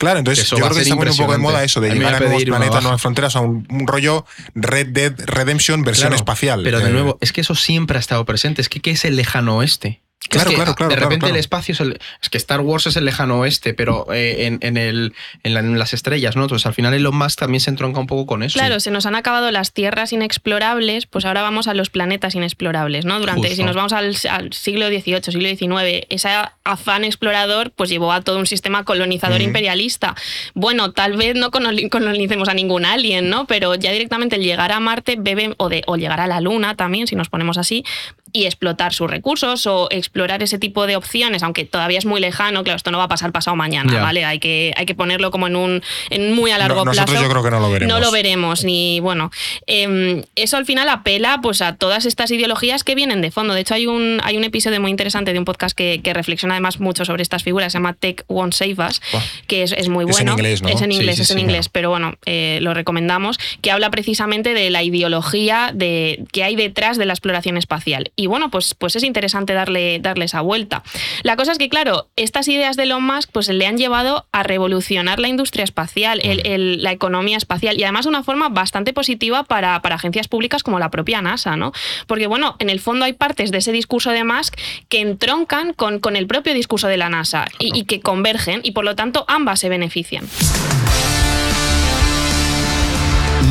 [0.00, 1.94] Claro, entonces Eso yo creo que está poniendo un poco de moda eso, de A
[1.94, 6.16] llegar a nuevos planetas, nuevas fronteras, a un, un rollo Red Dead Redemption versión Claro,
[6.16, 6.62] espacial.
[6.64, 8.62] Pero de Eh, nuevo, es que eso siempre ha estado presente.
[8.62, 10.00] Es que ¿qué es el lejano oeste?
[10.28, 11.34] Claro, es que, claro, claro, De repente claro.
[11.34, 11.98] el espacio es el.
[12.22, 15.60] Es que Star Wars es el lejano oeste, pero eh, en, en el, en, la-
[15.60, 16.42] en las estrellas, ¿no?
[16.42, 18.58] Entonces al final Elon Musk también se entronca un poco con eso.
[18.58, 23.06] Claro, se nos han acabado las tierras inexplorables, pues ahora vamos a los planetas inexplorables,
[23.06, 23.18] ¿no?
[23.18, 23.56] Durante, Justo.
[23.56, 26.28] si nos vamos al, al siglo XVIII, siglo XIX, ese
[26.64, 30.14] afán explorador pues llevó a todo un sistema colonizador imperialista.
[30.54, 33.46] Bueno, tal vez no coloni- colonicemos a ningún alien, ¿no?
[33.46, 36.76] Pero ya directamente el llegar a Marte bebe, o, de, o llegar a la Luna
[36.76, 37.84] también, si nos ponemos así,
[38.32, 42.20] y explotar sus recursos o ex- explorar ese tipo de opciones, aunque todavía es muy
[42.20, 44.02] lejano, claro, esto no va a pasar pasado mañana.
[44.02, 44.24] ¿vale?
[44.24, 47.22] Hay que, hay que ponerlo como en un en muy a largo No, nosotros plazo.
[47.26, 47.94] yo creo que no lo veremos.
[47.94, 49.30] No lo veremos, ni bueno.
[49.68, 53.54] em, eso al final apela pues a todas estas ideologías que vienen de fondo.
[53.54, 56.54] De hecho, hay un, hay un episodio muy interesante de un podcast que, que reflexiona
[56.54, 59.00] además mucho sobre estas figuras, se llama Tech Won't Save Us,
[59.46, 60.32] que es, es muy Es en bueno.
[60.32, 60.68] inglés, ¿no?
[60.70, 61.42] Es en inglés, sí, es en sí.
[61.42, 66.56] inglés, pero bueno, eh, lo recomendamos, que habla precisamente de la ideología de, que hay
[66.56, 68.10] detrás de la exploración espacial.
[68.20, 70.82] Y bueno, pues, pues es interesante darle, darle esa vuelta.
[71.22, 74.42] La cosa es que, claro, estas ideas de Elon Musk pues, le han llevado a
[74.42, 78.92] revolucionar la industria espacial, el- el- la economía espacial, y además de una forma bastante
[78.92, 81.72] positiva para, para agencias públicas como la propia NASA, ¿no?
[82.06, 84.54] Porque, bueno, en el fondo hay partes de ese discurso de Musk
[84.90, 88.72] que entroncan con, con el propio discurso de la NASA y, y que convergen, y
[88.72, 90.28] por lo tanto ambas se benefician.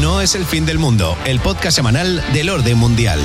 [0.01, 3.19] No es el fin del mundo, el podcast semanal del orden mundial.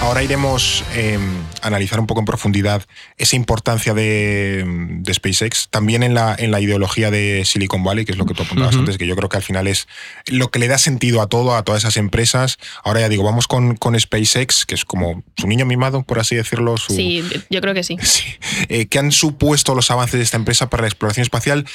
[0.00, 1.18] Ahora iremos eh,
[1.62, 6.50] a analizar un poco en profundidad esa importancia de, de SpaceX, también en la, en
[6.50, 9.28] la ideología de Silicon Valley, que es lo que tú apuntabas antes, que yo creo
[9.28, 9.88] que al final es
[10.26, 12.58] lo que le da sentido a todo, a todas esas empresas.
[12.84, 16.36] Ahora ya digo, vamos con, con SpaceX, que es como su niño mimado, por así
[16.36, 16.76] decirlo.
[16.76, 17.96] Su, Sí, yo creo que sí.
[18.06, 18.22] Sí.
[18.68, 21.66] Eh, ¿Qué han supuesto los avances de esta empresa para la exploración espacial?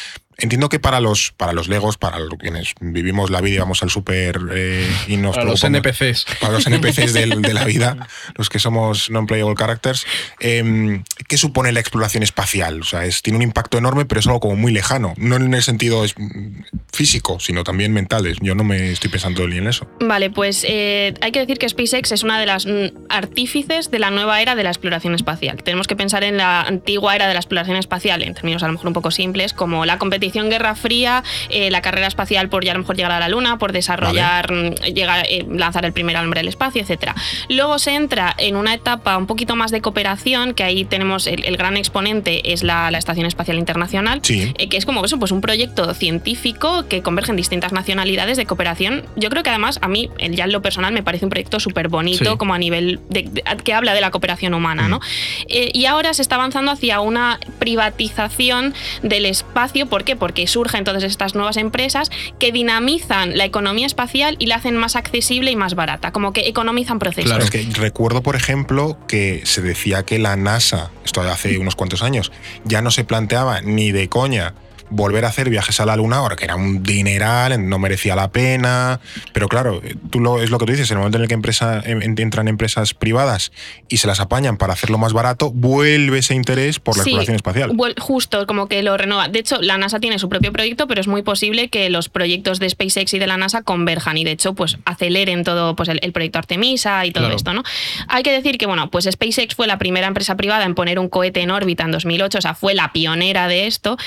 [0.41, 3.83] Entiendo que para los, para los Legos, para los- quienes vivimos la vida y vamos
[3.83, 6.25] al súper eh, y nos Para los NPCs.
[6.39, 10.05] para los NPCs de, la vida, los que somos non-playable characters,
[10.39, 12.81] eh, ¿qué supone la exploración espacial?
[12.81, 15.13] O sea, es, tiene un impacto enorme, pero es algo como muy lejano.
[15.17, 18.35] No en el sentido es, mm, físico, sino también mental.
[18.41, 19.87] Yo no me estoy pensando ni en eso.
[19.99, 23.99] Vale, pues eh, hay que decir que SpaceX es una de las mm, artífices de
[23.99, 25.61] la nueva era de la exploración espacial.
[25.63, 28.73] Tenemos que pensar en la antigua era de la exploración espacial, en términos a lo
[28.73, 32.71] mejor un poco simples, como la competición Guerra Fría, eh, la carrera espacial por ya
[32.71, 36.15] a lo mejor llegar a la Luna, por desarrollar, mm, llegar, eh, lanzar el primer
[36.17, 37.11] hombre al espacio, etc.
[37.49, 41.43] Luego se entra en una etapa un poquito más de cooperación, que ahí tenemos el,
[41.45, 44.53] el gran exponente es la, la Estación Espacial Internacional, Sí.
[44.57, 49.03] eh, que es como eso, pues un proyecto científico que convergen distintas nacionalidades de cooperación.
[49.15, 51.87] Yo creo que además a mí, ya en lo personal, me parece un proyecto súper
[51.89, 52.37] bonito, Sí.
[52.37, 54.99] como a nivel de, de- que habla de la cooperación humana, ¿no?
[55.47, 59.87] Eh, y ahora se está avanzando hacia una privatización del espacio.
[59.87, 60.15] ¿Por qué?
[60.15, 64.95] Porque surgen todas estas nuevas empresas que dinamizan la economía espacial y la hacen más
[64.95, 67.31] accesible y más barata, como que economizan procesos.
[67.31, 67.43] Claro.
[67.43, 72.01] Es que recuerdo, por ejemplo, que se decía que la NASA, esto hace unos cuantos
[72.03, 72.31] años,
[72.63, 74.53] ya no se planteaba ni de coña
[74.91, 78.31] volver a hacer viajes a la Luna, ahora que era un dineral, no merecía la
[78.31, 78.99] pena.
[79.33, 81.33] Pero claro, tú lo, es lo que tú dices, en el momento en el que
[81.33, 83.51] empresa, em- entran empresas privadas
[83.89, 87.35] y se las apañan para hacerlo más barato, vuelve ese interés por la Sí, exploración
[87.35, 87.71] espacial.
[87.99, 89.27] Justo, como que lo renueva.
[89.27, 92.59] De hecho, la NASA tiene su propio proyecto, pero es muy posible que los proyectos
[92.59, 95.99] de SpaceX y de la NASA converjan y de hecho, pues aceleren todo pues, el,
[96.03, 97.35] el proyecto Artemisa y todo Claro.
[97.35, 97.63] esto, ¿no?
[98.07, 101.07] Hay que decir que, bueno, pues SpaceX fue la primera empresa privada en poner un
[101.09, 103.97] cohete en órbita en 2008, o sea, fue la pionera de esto.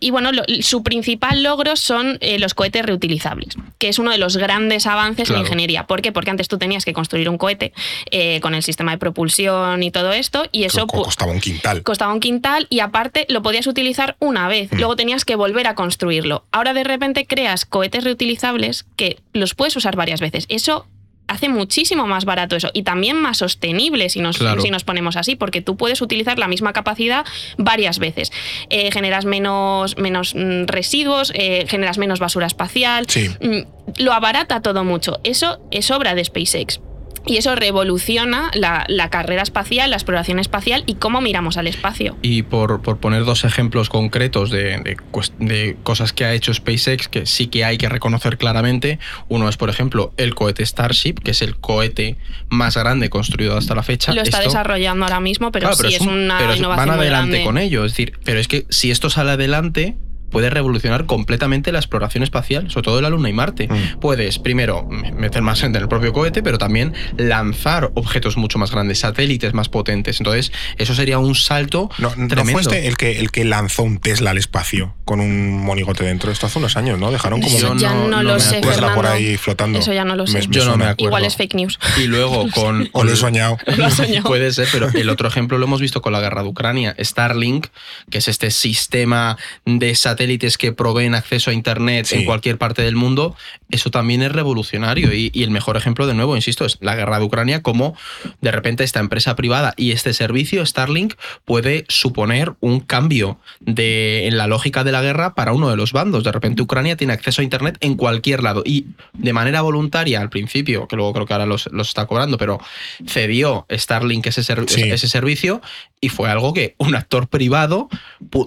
[0.00, 4.18] Y bueno, lo- su principal logro son eh, los cohetes reutilizables, que es uno de
[4.18, 5.40] los grandes avances Claro.
[5.40, 5.86] en ingeniería.
[5.86, 6.12] ¿Por qué?
[6.12, 7.72] Porque antes tú tenías que construir un cohete
[8.10, 11.82] eh, con el sistema de propulsión y todo esto, y eso costaba un quintal.
[11.82, 14.76] costaba un quintal y aparte lo podías utilizar una vez, Mm.
[14.78, 16.44] luego tenías que volver a construirlo.
[16.52, 20.46] Ahora de repente creas cohetes reutilizables que los puedes usar varias veces.
[20.48, 20.86] Eso
[21.26, 24.60] hace muchísimo más barato eso y también más sostenible si nos, Claro.
[24.60, 27.24] si nos ponemos así, porque tú puedes utilizar la misma capacidad
[27.58, 28.30] varias veces.
[28.70, 33.28] Eh, generas menos, menos mm, residuos, eh, generas menos basura espacial, Sí.
[33.40, 35.20] Mm, lo abarata todo mucho.
[35.24, 36.80] Eso es obra de SpaceX.
[37.26, 42.16] Y eso revoluciona la, la carrera espacial, la exploración espacial y cómo miramos al espacio.
[42.22, 44.96] Y por, por poner dos ejemplos concretos de,
[45.38, 49.56] de cosas que ha hecho SpaceX que sí que hay que reconocer claramente, uno es,
[49.56, 52.16] por ejemplo, el cohete Starship, que es el cohete
[52.50, 54.12] más grande construido hasta la fecha.
[54.12, 56.96] Lo está Esto- desarrollando ahora mismo, pero Claro, sí es, un- una pero innovación van
[56.96, 57.44] muy adelante grande.
[57.44, 57.84] con ello.
[57.84, 59.96] Es decir, pero es que si esto sale adelante,
[60.30, 63.68] puede revolucionar completamente la exploración espacial, sobre todo de la Luna y Marte.
[63.68, 64.00] Mm.
[64.00, 68.70] Puedes, primero, meter más gente en el propio cohete, pero también lanzar objetos mucho más
[68.72, 70.20] grandes, satélites más potentes.
[70.20, 72.52] Entonces, eso sería un salto No, no tremendo.
[72.52, 76.32] fue este el que, el que lanzó un Tesla al espacio con un monigote dentro.
[76.32, 77.12] Esto hace unos años, ¿no?
[77.12, 78.60] Dejaron como Eso Yo ya no- lo sé.
[78.60, 79.78] Tesla por ahí flotando.
[79.78, 80.40] Eso ya no lo sé.
[80.40, 81.04] Me- me Yo no me acuerdo.
[81.10, 81.78] Igual es fake news.
[81.98, 82.88] Y luego con...
[82.92, 83.56] O lo he soñado.
[83.76, 84.24] Lo has soñado.
[84.28, 86.96] Puede ser, pero el otro ejemplo lo hemos visto con la guerra de Ucrania.
[86.98, 87.66] Starlink,
[88.10, 92.80] que es este sistema de satélites satélites que proveen acceso a Internet en cualquier parte
[92.80, 93.36] del mundo,
[93.70, 95.12] eso también es revolucionario.
[95.12, 97.94] Y, y, el mejor ejemplo, de nuevo, insisto, es la guerra de Ucrania, como
[98.40, 104.38] de repente esta empresa privada y este servicio, Starlink, puede suponer un cambio de, en
[104.38, 106.24] la lógica de la guerra para uno de los bandos.
[106.24, 110.30] De repente Ucrania tiene acceso a Internet en cualquier lado y de manera voluntaria al
[110.30, 112.58] principio, que luego creo que ahora los, los está cobrando, pero
[113.06, 114.82] cedió Starlink ese, ser, sí.
[114.82, 115.60] ese servicio
[116.04, 117.88] y fue algo que un actor privado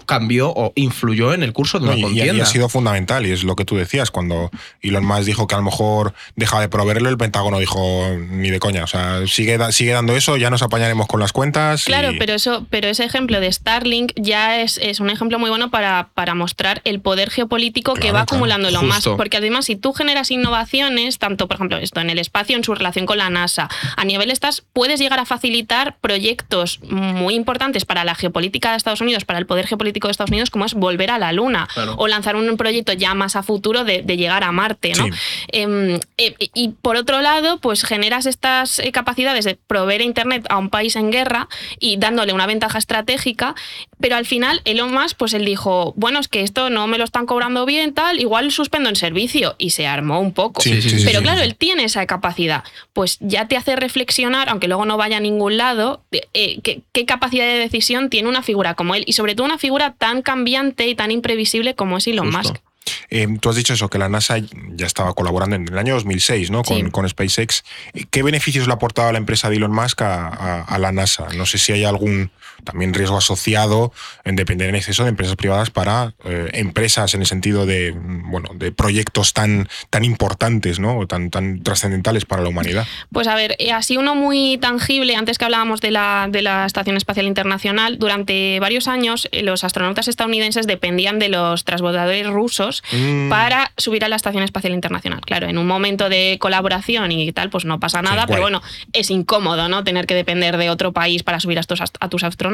[0.06, 2.34] cambió o influyó en el curso de una y, contienda.
[2.36, 5.56] Y, ha sido fundamental, y es lo que tú decías, cuando Elon Musk dijo que
[5.56, 9.60] a lo mejor deja de proveerlo, el Pentágono dijo ni de coña, o sea, sigue,
[9.72, 11.84] sigue dando eso, ya nos apañaremos con las cuentas.
[11.84, 12.20] Claro, y...
[12.20, 16.10] pero eso, pero ese ejemplo de Starlink ya es, es un ejemplo muy bueno para,
[16.14, 18.86] para mostrar el poder geopolítico claro, que va acumulando claro.
[18.86, 22.56] Elon Musk, porque además si tú generas innovaciones, tanto por ejemplo esto en el espacio,
[22.56, 27.34] en su relación con la NASA, a nivel estas, puedes llegar a facilitar proyectos muy
[27.34, 30.66] importantes para la geopolítica de Estados Unidos, para el poder geopolítico de Estados Unidos, como
[30.66, 31.96] es volver a la Luna Claro.
[31.98, 34.94] o lanzar un proyecto ya más a futuro de, de llegar a Marte.
[34.98, 35.06] ¿no?
[35.06, 35.12] Sí.
[35.50, 40.58] Eh, eh, y por otro lado, pues generas estas eh, capacidades de proveer Internet a
[40.58, 41.48] un país en guerra
[41.80, 43.56] y dándole una ventaja estratégica,
[44.00, 47.04] pero al final Elon Musk, pues él dijo, bueno, es que esto no me lo
[47.04, 50.62] están cobrando bien, tal, igual suspendo el servicio y se armó un poco.
[50.62, 51.46] Sí, sí, sí, pero sí, claro, sí.
[51.46, 55.58] él tiene esa capacidad, pues ya te hace reflexionar, aunque luego no vaya a ningún
[55.58, 59.46] lado, eh, qué, qué capacidad de decisión tiene una figura como él y sobre todo
[59.46, 62.50] una figura tan cambiante y tan imprevisible como es Elon Justo.
[62.54, 62.62] Musk.
[63.10, 66.52] Eh, tú has dicho eso, que la NASA ya estaba colaborando en el año 2006
[66.52, 66.64] ¿no?
[66.64, 66.92] con, Sí.
[66.92, 67.64] con SpaceX.
[68.12, 70.92] ¿Qué beneficios le ha aportado a la empresa de Elon Musk a, a- a la
[70.94, 71.28] NASA?
[71.36, 72.32] No sé si hay algún
[72.64, 73.92] también riesgo asociado
[74.24, 78.50] en depender en exceso de empresas privadas para eh, empresas en el sentido de, bueno,
[78.56, 80.98] de proyectos tan, tan importantes ¿no?
[80.98, 82.86] o tan, tan trascendentales para la humanidad.
[83.12, 86.66] Pues a ver, eh, así uno muy tangible, antes que hablábamos de la, de la
[86.66, 92.84] Estación Espacial Internacional, durante varios años eh, los astronautas estadounidenses dependían de los transbordadores rusos
[92.92, 93.30] Mm.
[93.30, 95.22] para subir a la Estación Espacial Internacional.
[95.22, 98.62] Claro, en un momento de colaboración y tal, pues no pasa nada, Sí, pero bueno,
[98.94, 99.84] es incómodo, ¿no?
[99.84, 102.47] Tener que depender de otro país para subir a ast- a tus astronautas.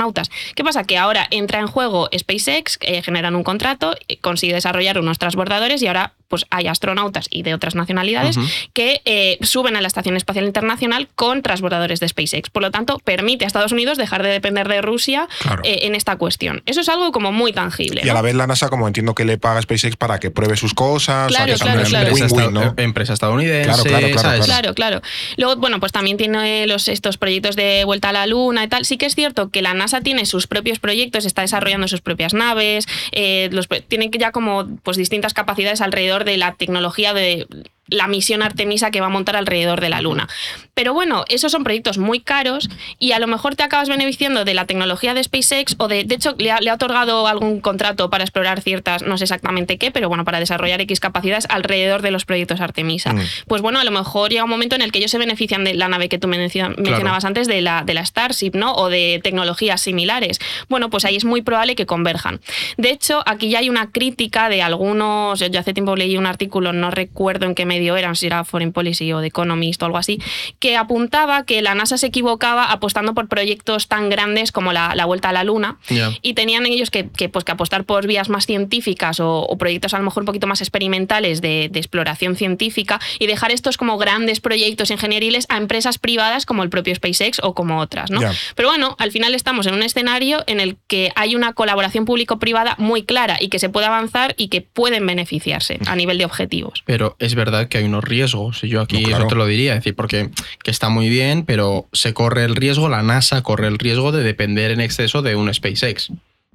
[0.56, 0.84] ¿Qué pasa?
[0.84, 5.82] Que ahora entra en juego SpaceX, eh, generan un contrato, eh, consigue desarrollar unos transbordadores
[5.82, 8.40] y ahora pues hay astronautas y de otras nacionalidades
[8.74, 12.50] que eh, suben a la Estación Espacial Internacional con transbordadores de SpaceX.
[12.50, 15.62] Por lo tanto, permite a Estados Unidos dejar de depender de Rusia Claro.
[15.64, 16.64] eh, en esta cuestión.
[16.66, 18.02] Eso es algo como muy tangible.
[18.04, 18.16] Y a ¿no?
[18.16, 20.74] la vez la NASA, como entiendo que le paga a SpaceX para que pruebe sus
[20.74, 22.14] cosas, o sea, Claro, que es claro, claro.
[22.16, 22.62] win-win, Empresa, ¿no?
[22.64, 24.46] esta- empresa estadounidense, Claro, claro, claro, ¿sabes?
[24.46, 25.02] Claro, claro.
[25.38, 28.86] Luego, bueno, pues también tiene los, estos proyectos de vuelta a la Luna y tal.
[28.86, 32.34] Sí que es cierto que la NASA tiene sus propios proyectos, está desarrollando sus propias
[32.34, 37.48] naves, eh, los, tiene ya como pues, distintas capacidades alrededor de la tecnología de
[37.88, 40.28] la misión Artemisa que va a montar alrededor de la Luna.
[40.74, 44.54] Pero bueno, esos son proyectos muy caros y a lo mejor te acabas beneficiando de
[44.54, 48.10] la tecnología de SpaceX o de, de hecho, le ha, le ha otorgado algún contrato
[48.10, 52.12] para explorar ciertas, no sé exactamente qué, pero bueno, para desarrollar X capacidades alrededor de
[52.12, 53.14] los proyectos Artemisa.
[53.14, 53.22] Mm.
[53.48, 55.74] Pues bueno, a lo mejor llega un momento en el que ellos se benefician de
[55.76, 58.74] la nave que tú mencio- mencionabas antes, de la, de la Starship, ¿no?
[58.74, 60.40] O de tecnologías similares.
[60.70, 62.40] Bueno, pues ahí es muy probable que converjan.
[62.78, 65.40] De hecho, aquí ya hay una crítica de algunos.
[65.40, 68.44] Yo, yo hace tiempo leí un artículo, no recuerdo en qué medio eran, si era
[68.44, 70.20] Foreign Policy o The Economist o algo así,
[70.60, 75.06] que apuntaba que la NASA se equivocaba apostando por proyectos tan grandes como la, la
[75.06, 75.78] vuelta a la Luna
[76.22, 79.94] y tenían ellos que, que, pues, que apostar por vías más científicas o, o proyectos
[79.94, 83.98] a lo mejor un poquito más experimentales de, de exploración científica y dejar estos como
[83.98, 88.12] grandes proyectos ingenieriles a empresas privadas como el propio SpaceX o como otras.
[88.12, 88.20] ¿no?
[88.56, 92.76] Pero bueno, al final estamos en un escenario en el que hay una colaboración público-privada
[92.78, 96.84] muy clara y que se puede avanzar y que pueden beneficiarse a nivel de objetivos.
[96.86, 99.24] Pero es verdad que hay unos riesgos, y yo aquí No, claro.
[99.24, 100.30] eso te lo diría, es decir, porque
[100.64, 104.24] que está muy bien, pero se corre el riesgo, la NASA corre el riesgo de
[104.24, 106.12] depender en exceso de un SpaceX.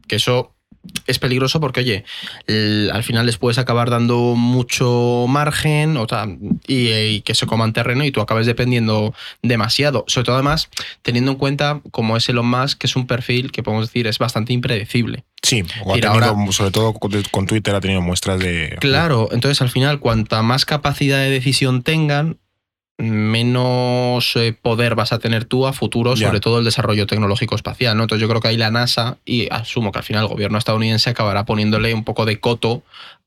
[0.07, 0.55] Que eso
[1.07, 2.04] es peligroso porque, oye,
[2.46, 6.26] el- al final les puedes acabar dando mucho margen o sea,
[6.66, 10.04] y, y que se coman terreno y tú acabes dependiendo demasiado.
[10.07, 10.68] Sobre todo, además,
[11.02, 14.18] teniendo en cuenta cómo es Elon Musk, que es un perfil que podemos decir es
[14.18, 15.24] bastante impredecible.
[15.42, 18.76] Sí, o ha Mira, tenido, ahora- sobre todo con Twitter, ha tenido muestras de.
[18.81, 22.38] Claro, entonces al final, cuanta más capacidad de decisión tengan,
[22.98, 27.96] menos eh, poder vas a tener tú a futuro, sobre todo el desarrollo tecnológico espacial.
[27.96, 28.02] ¿no?
[28.02, 31.11] Entonces yo creo que ahí la NASA, y asumo que al final el gobierno estadounidense
[31.11, 32.82] acabará poniéndole un poco de coto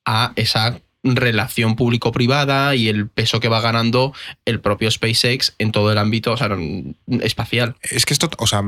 [0.05, 4.13] a esa relación público-privada y el peso que va ganando
[4.45, 6.49] el propio SpaceX en todo el ámbito o sea,
[7.21, 7.75] espacial.
[7.81, 8.61] Es que esto, o sea,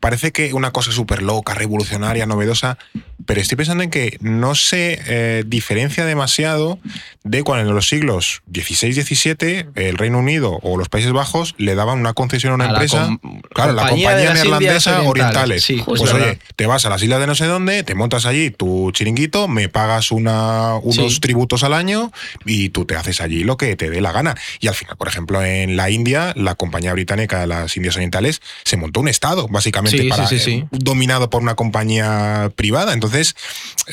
[0.00, 2.76] parece que una cosa súper loca, revolucionaria, novedosa,
[3.24, 6.78] pero estoy pensando en que no se eh, diferencia demasiado
[7.22, 11.98] de cuando en los siglos XVI-XVII el Reino Unido o los Países Bajos le daban
[11.98, 15.06] una concesión a una A la empresa, com- claro, la Compañía neerlandesa orientales.
[15.08, 18.26] Orientales, sí, pues oye, te vas a las islas de no sé dónde, te montas
[18.26, 21.20] allí tu chiringuito, me pagas una, unos Sí.
[21.20, 22.12] tributos al año
[22.44, 24.34] y tú te haces allí lo que te dé la gana.
[24.60, 28.40] Y al final, por ejemplo, en la India, la compañía británica de las Indias Orientales
[28.64, 30.50] se montó un estado, básicamente, Sí, para, sí, sí.
[30.52, 32.92] eh, dominado por una compañía privada.
[32.92, 33.36] Entonces,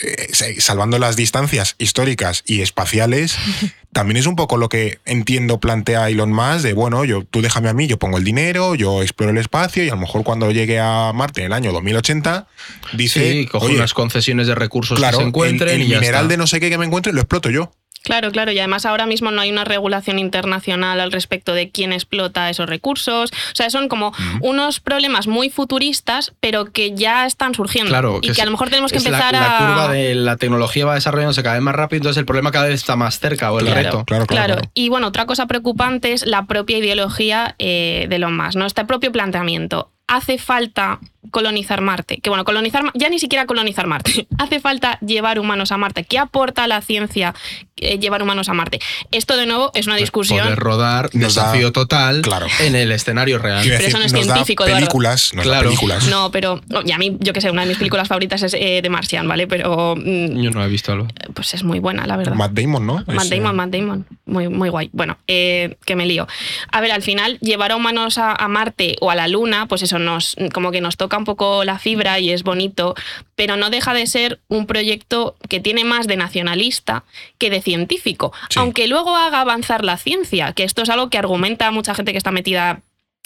[0.02, 3.38] eh, salvando las distancias históricas y espaciales,
[3.93, 7.69] también es un poco lo que entiendo plantea Elon Musk de, bueno, yo, tú déjame
[7.69, 10.50] a mí, yo pongo el dinero, yo exploro el espacio y a lo mejor cuando
[10.52, 12.48] llegue a Marte en el año 2080,
[12.93, 16.24] dice, Sí, cojo unas concesiones de recursos claro, que se encuentren el, y ya mineral
[16.24, 16.32] está.
[16.32, 17.72] de no sé qué que me encuentre lo exploto yo.
[18.04, 21.94] Claro, claro, y además ahora mismo no hay una regulación internacional al respecto de quién
[21.94, 23.32] explota esos recursos.
[23.32, 27.89] O sea, son como unos problemas muy futuristas, pero que ya están surgiendo.
[27.89, 29.68] Claro, y que, es- a lo mejor tenemos que la- empezar la, a.
[29.68, 32.76] curva de la tecnología va desarrollándose cada vez más rápido, entonces el problema cada vez
[32.76, 34.04] está más cerca o el Claro, reto.
[34.06, 34.70] Claro, claro, claro.
[34.74, 38.66] Y bueno, otra cosa preocupante es la propia ideología eh, de Elon Musk, ¿no?
[38.66, 39.92] Este propio planteamiento.
[40.08, 41.00] Hace falta
[41.32, 42.18] colonizar Marte.
[42.22, 44.28] Que bueno, colonizar, ya ni siquiera colonizar Marte.
[44.38, 46.04] Hace falta llevar humanos a Marte.
[46.04, 47.34] ¿Qué aporta a la ciencia
[47.78, 48.80] eh, llevar humanos a Marte?
[49.12, 50.40] Esto de nuevo es una discusión.
[50.44, 52.48] Poder rodar, Nos da- desafío total Claro.
[52.60, 53.64] en el escenario real.
[53.68, 55.70] Pero eso no es nos científico, películas, nos da Claro.
[55.70, 56.08] películas.
[56.08, 56.62] No, pero.
[56.86, 59.28] y a mí, yo que sé, una de mis películas favoritas es eh, The Martian,
[59.28, 59.48] ¿vale?
[59.48, 59.96] Pero.
[59.98, 61.08] mm, Yo no he visto algo.
[61.34, 62.36] pues es muy buena, la verdad.
[62.36, 63.04] Matt Damon, ¿no?
[63.08, 64.06] Matt Es, Damon, eh, Matt Damon.
[64.26, 64.90] Muy, muy guay.
[64.94, 66.28] Bueno, eh, que me lío.
[66.72, 69.82] A ver, al final, llevar a humanos a, a Marte o a la Luna, pues
[69.82, 72.95] eso nos, como que nos toca un poco la fibra y es bonito,
[73.36, 77.04] pero no deja de ser un proyecto que tiene más de nacionalista
[77.38, 78.34] que de científico.
[78.49, 78.60] Sí.
[78.60, 82.17] Aunque luego haga avanzar la ciencia, que esto es algo que argumenta mucha gente que
[82.17, 82.82] está metida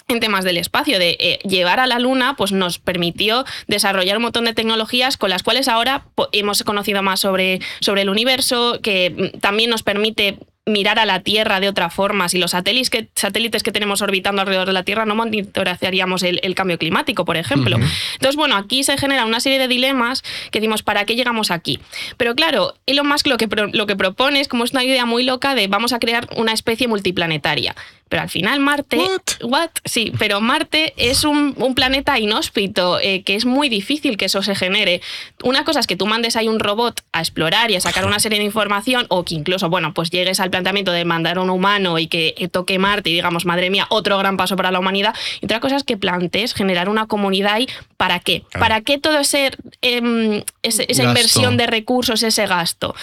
[0.08, 4.24] en temas del espacio, de eh, llevar a la Luna, pues nos permitió desarrollar un
[4.24, 9.32] montón de tecnologías con las cuales ahora hemos conocido más sobre, sobre el universo, que
[9.36, 12.30] mm, también nos permite mirar a la Tierra de otra forma.
[12.30, 16.40] Si los satélites que, satélites que tenemos orbitando alrededor de la Tierra no monitorearíamos el,
[16.44, 17.78] el cambio climático, por ejemplo.
[18.14, 21.80] Entonces, bueno, aquí se generan una serie de dilemas que decimos, ¿para qué llegamos aquí?
[22.18, 25.06] Pero claro, Elon Musk lo que, pro- lo que propone es como es una idea
[25.06, 27.76] muy loca de vamos a crear una especie multiplanetaria.
[28.10, 28.98] Pero al final Marte...
[28.98, 29.22] What?
[29.44, 29.70] What?
[29.86, 34.42] Sí, pero Marte es un, un planeta inhóspito, eh, que es muy difícil que eso
[34.42, 35.02] se genere.
[35.44, 38.20] Una cosa es que tú mandes ahí un robot a explorar y a sacar una
[38.20, 42.00] serie de información, o que incluso, bueno, pues llegues al planteamiento de mandar un humano
[42.00, 45.16] y que toque Marte y digamos, madre mía, otro gran paso para la humanidad.
[45.42, 47.68] Y otra cosa es que plantees generar una comunidad ahí.
[47.98, 48.42] ¿Para qué?
[48.50, 48.64] Claro.
[48.64, 51.04] ¿Para qué todo ese, em, esa Gasto.
[51.04, 52.96] inversión de recursos, ese gasto?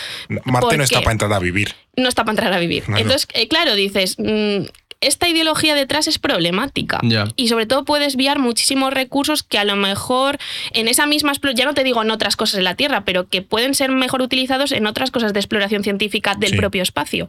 [0.45, 1.75] Marte no está para entrar a vivir.
[1.97, 2.85] No está para entrar a vivir.
[2.89, 4.67] Entonces, eh, claro, dices, mm,
[5.01, 7.01] esta ideología detrás es problemática.
[7.37, 10.39] Y sobre todo puede desviar muchísimos recursos que a lo mejor
[10.73, 13.43] en esa misma ya no te digo en otras cosas de la Tierra, pero que
[13.43, 16.57] pueden ser mejor utilizados en otras cosas de exploración científica del Sí.
[16.57, 17.29] propio espacio.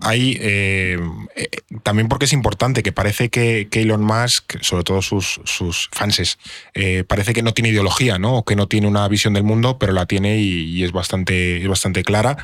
[0.00, 0.98] Hay eh,
[1.34, 1.48] eh,
[1.82, 6.38] también porque es importante que parece que, que Elon Musk, sobre todo sus, sus fanses,
[6.74, 8.36] eh, parece que no tiene ideología, ¿no?
[8.36, 11.62] O que no tiene una visión del mundo, pero la tiene y, y es bastante,
[11.62, 12.36] es bastante clara.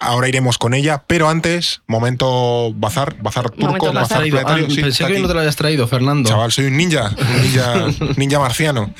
[0.00, 4.22] Ahora iremos con ella, pero antes, momento bazar, bazar turco, bazar.
[4.22, 4.70] Ah, planetario.
[4.70, 5.22] Sí, pensé que aquí.
[5.22, 6.28] no te lo hayas traído, Fernando.
[6.28, 8.94] Chaval, soy un ninja, un ninja, ninja marciano.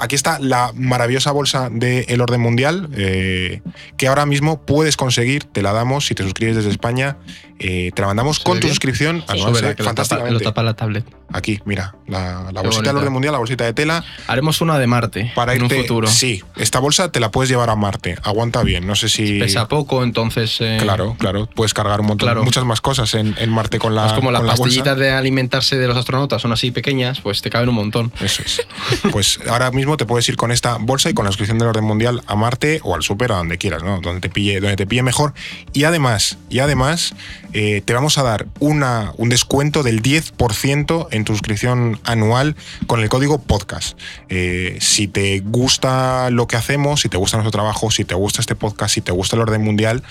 [0.00, 5.62] Aquí está la maravillosa bolsa de El Orden Mundial, que ahora mismo puedes conseguir, te
[5.62, 7.18] la damos si te suscribes desde España,
[7.60, 8.70] eh, te la mandamos ¿Se con tu bien?
[8.74, 10.32] suscripción anual, Súbela, se ve que lo tapa, fantásticamente.
[10.32, 11.04] lo tapa la tablet.
[11.32, 12.96] Aquí, mira, la, bolsita del.
[12.96, 15.76] Orden Mundial, la bolsita de tela, Haremos una de Marte para en irte.
[15.76, 16.08] un futuro.
[16.08, 19.38] Sí, esta bolsa te la puedes llevar a Marte, aguanta bien, no sé si.
[19.38, 20.56] Pesa poco, entonces.
[20.60, 22.42] eh, Claro, claro, puedes cargar un montón, Claro.
[22.42, 24.06] muchas más cosas en, en Marte con la.
[24.06, 27.50] es como las la pastillitas de alimentarse de los astronautas, son así pequeñas, pues te
[27.50, 28.12] caben un montón.
[28.20, 28.66] Eso es.
[29.12, 31.84] Pues ahora mismo te puedes ir con esta bolsa y con la suscripción del orden
[31.84, 34.00] mundial a Marte o al Super, a donde quieras, ¿no?
[34.00, 35.32] Donde te pille, donde te pille mejor.
[35.72, 37.14] Y además, y además,
[37.52, 43.00] eh, te vamos a dar una, un descuento del 10% en tu suscripción anual con
[43.00, 43.98] el código podcast.
[44.28, 48.40] Eh, si te gusta lo que hacemos, si te gusta nuestro trabajo, si te gusta
[48.40, 50.02] este podcast, si te gusta el orden mundial,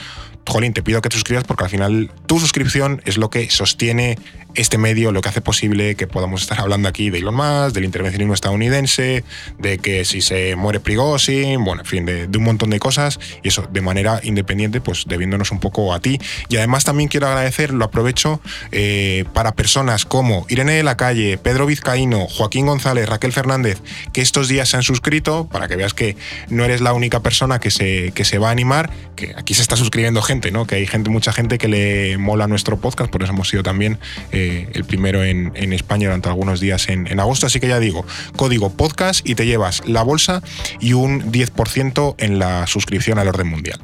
[0.49, 4.17] Jolín, te pido que te suscribas porque al final tu suscripción es lo que sostiene
[4.55, 7.85] este medio, lo que hace posible que podamos estar hablando aquí de Elon Musk, del
[7.85, 9.23] intervencionismo estadounidense,
[9.59, 13.49] de que si se muere Prigozhin, bueno, en fin, de, un montón de cosas y
[13.49, 16.19] eso de manera independiente, pues debiéndonos un poco a ti.
[16.49, 21.38] Y además también quiero agradecer, lo aprovecho, eh, para personas como Irene de la Calle,
[21.38, 23.81] Pedro Vizcaíno, Joaquín González, Raquel Fernández,
[24.13, 26.17] que estos días se han suscrito, para que veas que
[26.49, 29.62] no eres la única persona que se, que se va a animar, que aquí se
[29.62, 30.65] está suscribiendo gente ¿no?
[30.65, 33.99] Que hay gente, mucha gente que le mola nuestro podcast, por eso hemos sido también
[34.32, 37.45] eh, el primero en, en, España durante algunos días en, en, agosto.
[37.45, 40.41] Así que ya digo, código podcast y te llevas la bolsa
[40.80, 43.80] y un 10% en la suscripción al orden mundial.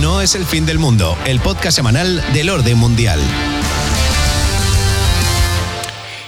[0.00, 3.20] No es el fin del mundo, el podcast semanal del orden mundial.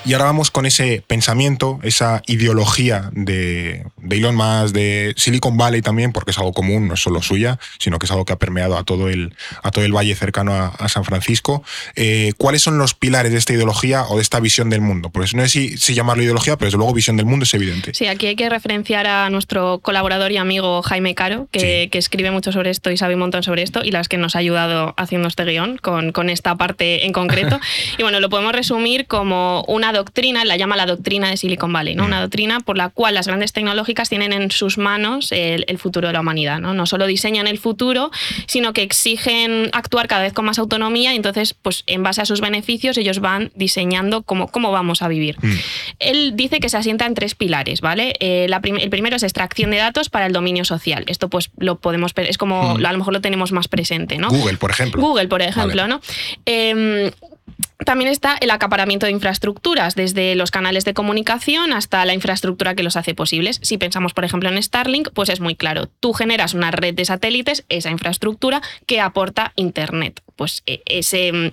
[0.09, 5.83] Y ahora vamos con ese pensamiento, esa ideología de, de, Elon Musk, de Silicon Valley
[5.83, 8.39] también, porque es algo común, no es solo suya, sino que es algo que ha
[8.39, 11.63] permeado a todo el, a todo el valle cercano a, a San Francisco.
[11.95, 15.11] Eh, ¿Cuáles son los pilares de esta ideología o de esta visión del mundo?
[15.11, 17.93] Porque no sé si, si llamarlo ideología, pero desde luego visión del mundo es evidente.
[17.93, 21.91] Sí, aquí hay que referenciar a nuestro colaborador y amigo Jaime Caro, que, sí.
[21.91, 24.37] que escribe mucho sobre esto y sabe un montón sobre esto, y las que nos
[24.37, 27.61] ha ayudado haciendo este guion con, con esta parte en concreto.
[27.99, 31.95] y bueno, lo podemos resumir como una doctrina, la llama la doctrina de Silicon Valley,
[31.95, 32.05] ¿no?
[32.05, 36.09] Una doctrina por la cual las grandes tecnológicas tienen en sus manos el, el, futuro
[36.09, 36.75] de la humanidad, ¿no?
[36.75, 38.11] No solo diseñan el futuro,
[38.47, 42.25] sino que exigen actuar cada vez con más autonomía y entonces, pues en base a
[42.25, 45.37] sus beneficios, ellos van diseñando cómo, cómo vamos a vivir.
[45.41, 45.53] Mm.
[45.99, 48.15] Él dice que se asienta en tres pilares, ¿vale?
[48.21, 51.05] Eh, la prim el primero es extracción de datos para el dominio social.
[51.09, 52.87] Esto pues lo podemos, es como, mm.
[52.87, 54.29] a lo mejor lo tenemos más presente, ¿no?
[54.29, 55.03] Google, por ejemplo.
[55.03, 55.95] Google, por ejemplo, vale.
[55.95, 56.01] ¿no?
[56.47, 57.13] Eh,
[57.85, 62.83] también está el acaparamiento de infraestructuras, desde los canales de comunicación hasta la infraestructura que
[62.83, 63.61] los hace posibles.
[63.63, 65.89] Si pensamos, por ejemplo, en Starlink, pues es muy claro.
[66.01, 70.23] Tú generas una red de satélites, esa infraestructura que aporta Internet.
[70.37, 71.53] Pues ese,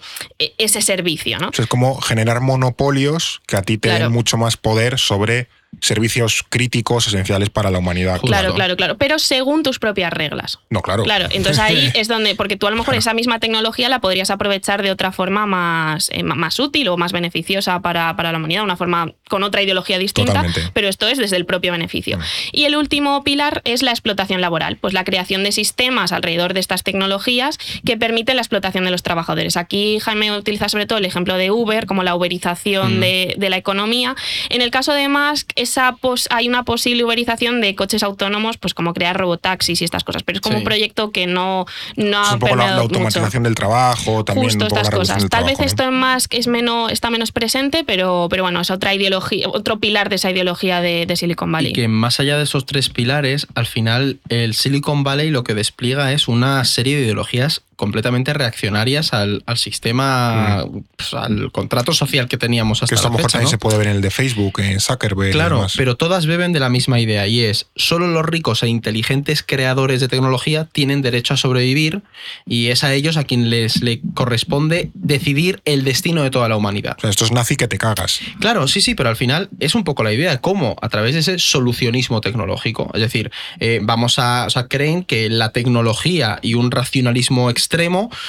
[0.58, 1.50] ese servicio, ¿no?
[1.50, 4.06] O sea, es como generar monopolios que a ti te claro.
[4.06, 5.48] den mucho más poder sobre
[5.82, 8.19] servicios críticos esenciales para la humanidad.
[8.21, 8.97] Claro, claro, claro.
[8.97, 10.59] Pero según tus propias reglas.
[10.69, 11.03] No, claro.
[11.03, 12.99] Claro, entonces ahí es donde, porque tú a lo mejor claro.
[12.99, 17.11] esa misma tecnología la podrías aprovechar de otra forma más, eh, más útil o más
[17.11, 20.71] beneficiosa para, para, la humanidad, una forma con otra ideología distinta, Totalmente.
[20.73, 22.17] pero esto es desde el propio beneficio.
[22.17, 22.21] Mm.
[22.51, 26.59] Y el último pilar es la explotación laboral, pues la creación de sistemas alrededor de
[26.59, 29.57] estas tecnologías que permiten la explotación de los trabajadores.
[29.57, 32.99] Aquí Jaime utiliza sobre todo el ejemplo de Uber, como la uberización mm.
[32.99, 34.15] de, de la economía.
[34.49, 38.74] En el caso de Musk, esa pos hay una posible uberización de coches autónomos, pues
[38.74, 40.59] como crear robotaxis y estas cosas, pero es como sí.
[40.59, 41.66] un proyecto que no,
[41.97, 43.49] no es ha un poco la, la, automatización mucho.
[43.49, 45.18] del trabajo, también Justo un poco estas la cosas.
[45.22, 45.89] del Tal trabajo, vez esto ¿no?
[45.89, 50.09] en más es menos, está menos presente, pero, pero bueno, es otra ideología, otro pilar
[50.09, 51.72] de esa ideología de, de Silicon Valley.
[51.72, 55.53] Y que más allá de esos tres pilares, al final el Silicon Valley lo que
[55.53, 60.84] despliega es una serie de ideologías completamente reaccionarias al, al sistema, mm.
[60.95, 63.47] pues, al contrato social que teníamos hasta que esto la a lo mejor fecha, también
[63.47, 63.51] ¿no?
[63.51, 65.32] se puede ver en el de Facebook, en Zuckerberg.
[65.32, 65.73] Claro, y demás.
[65.78, 69.99] pero todas beben de la misma idea y es solo los ricos e inteligentes creadores
[70.01, 72.01] de tecnología tienen derecho a sobrevivir
[72.45, 76.55] y es a ellos a quien les le corresponde decidir el destino de toda la
[76.55, 76.95] humanidad.
[76.97, 78.19] O sea, esto es nazi que te cagas.
[78.39, 81.19] Claro, sí, sí, pero al final es un poco la idea, cómo a través de
[81.19, 86.53] ese solucionismo tecnológico, es decir, eh, vamos a, o sea, creen que la tecnología y
[86.53, 87.64] un racionalismo extremo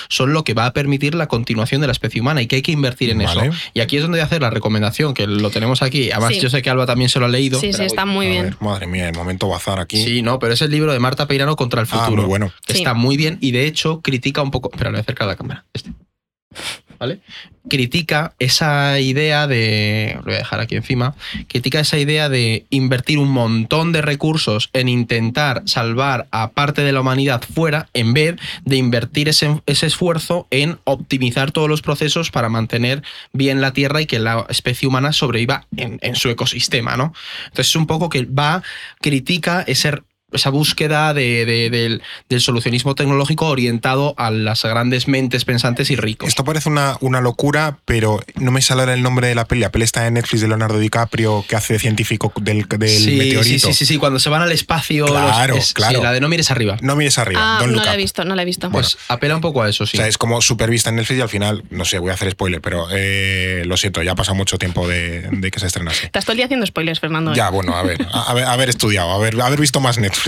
[0.08, 2.62] son lo que va a permitir la continuación de la especie humana y que hay
[2.62, 3.48] que invertir en Vale.
[3.48, 3.56] eso.
[3.74, 6.10] Y aquí es donde voy a hacer la recomendación, que lo tenemos aquí.
[6.10, 6.40] Además, Sí.
[6.40, 7.60] yo sé que Alba también se lo ha leído.
[7.60, 8.42] Sí, sí, pero- está muy A bien.
[8.44, 10.02] ver, madre mía, el momento bazar aquí.
[10.04, 12.22] Sí, no, pero es el libro de Marta Peirano contra el Ah, futuro.
[12.22, 12.52] muy bueno.
[12.66, 12.78] que Sí.
[12.80, 14.70] Está muy bien y de hecho critica un poco.
[14.72, 15.64] Espera, le voy a acercar a la cámara.
[15.72, 15.90] Este.
[16.98, 17.20] ¿Vale?
[17.68, 20.14] Critica esa idea de.
[20.18, 21.14] Lo voy a dejar aquí encima.
[21.48, 26.92] Critica esa idea de invertir un montón de recursos en intentar salvar a parte de
[26.92, 32.48] la humanidad fuera, en vez de invertir ese, esfuerzo en optimizar todos los procesos para
[32.48, 37.12] mantener bien la Tierra y que la especie humana sobreviva en, en su ecosistema, ¿no?
[37.46, 38.62] Entonces es un poco que va,
[39.00, 39.92] critica ese
[40.36, 45.96] esa búsqueda de, de, del, del, solucionismo tecnológico orientado a las grandes mentes pensantes y
[45.96, 46.28] ricos.
[46.28, 49.62] Esto parece una, una, locura, pero no me sale el nombre de la peli.
[49.62, 53.16] La peli está en Netflix de Leonardo DiCaprio, que hace de científico del, del sí,
[53.16, 53.68] meteorito.
[53.68, 55.06] Sí, sí, sí, sí, cuando se van al espacio.
[55.06, 55.98] Claro, los, es, claro.
[55.98, 56.76] Sí, la de no mires arriba.
[56.80, 57.40] No mires arriba.
[57.42, 58.70] Ah, Don't no la he visto, no la he visto.
[58.70, 59.96] Pues apela un poco a eso, sí.
[59.96, 62.30] O sea, es como supervista en Netflix y al final, no sé, voy a hacer
[62.30, 66.06] spoiler, pero eh, lo siento, ya ha pasado mucho tiempo de, de, que se estrenase.
[66.06, 67.32] Estás todo el día haciendo spoilers, Fernando.
[67.32, 67.36] ¿eh?
[67.36, 70.25] Ya, bueno, a ver, a, a ver, haber estudiado, haber, haber visto más Netflix.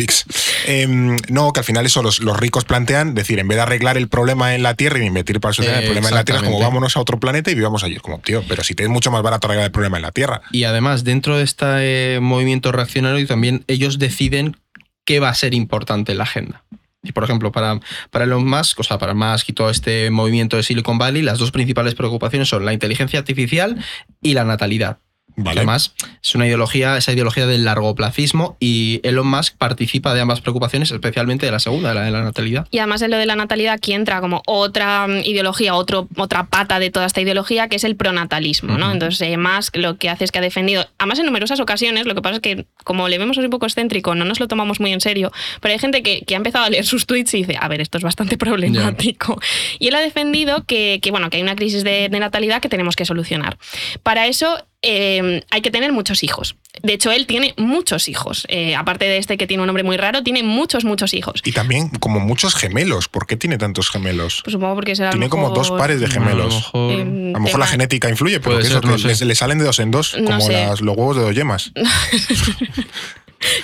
[0.66, 0.86] Eh,
[1.28, 4.08] no, que al final eso los, los, ricos plantean, decir, en vez de arreglar el
[4.08, 6.60] problema en la Tierra y invertir para solucionar eh, el problema en la Tierra, como
[6.60, 7.96] vámonos a otro planeta y vivamos allí.
[7.96, 10.42] Como, tío, pero si te es mucho más barato arreglar el problema en la Tierra.
[10.52, 14.56] Y además, dentro de este eh, movimiento reaccionario, también ellos deciden
[15.04, 16.62] qué va a ser importante en la agenda.
[17.02, 17.80] Y por ejemplo, para,
[18.10, 21.38] para Elon Musk, o sea, para Musk y todo este movimiento de Silicon Valley, las
[21.38, 23.82] dos principales preocupaciones son la inteligencia artificial
[24.20, 24.98] y la natalidad.
[25.40, 25.60] Vale.
[25.60, 30.90] Además, es una ideología, esa ideología del largoplacismo y Elon Musk participa de ambas preocupaciones,
[30.90, 32.66] especialmente de la segunda, de la de la natalidad.
[32.72, 36.46] Y además en lo de la natalidad aquí entra como otra mm, ideología, otro, otra
[36.46, 38.90] pata de toda esta ideología, que es el pronatalismo, ¿no?
[38.90, 42.16] Entonces, eh, Musk lo que hace es que ha defendido, además en numerosas ocasiones, lo
[42.16, 44.80] que pasa es que como le vemos así un poco excéntrico, no nos lo tomamos
[44.80, 45.30] muy en serio,
[45.60, 47.80] pero hay gente que, que ha empezado a leer sus tweets y dice, a ver,
[47.80, 49.40] esto es bastante problemático.
[49.78, 52.68] Y él ha defendido que, que, bueno, que hay una crisis de, de natalidad que
[52.68, 53.58] tenemos que solucionar.
[54.02, 56.56] Para eso eh, hay que tener muchos hijos.
[56.82, 58.46] De hecho, él tiene muchos hijos.
[58.48, 61.40] Eh, aparte de este que tiene un nombre muy raro, tiene muchos, muchos hijos.
[61.44, 63.08] Y también como muchos gemelos.
[63.08, 64.42] ¿Por qué tiene tantos gemelos?
[64.44, 66.54] Pues supongo porque será a lo Tiene como dos pares de A lo gemelos.
[66.54, 67.02] mejor- Eh,
[67.34, 68.86] A lo mejor la genética influye, pero Puede que ser, eso,
[69.20, 70.52] no le salen de dos en dos, No como sé.
[70.52, 71.72] las- los huevos de dos yemas.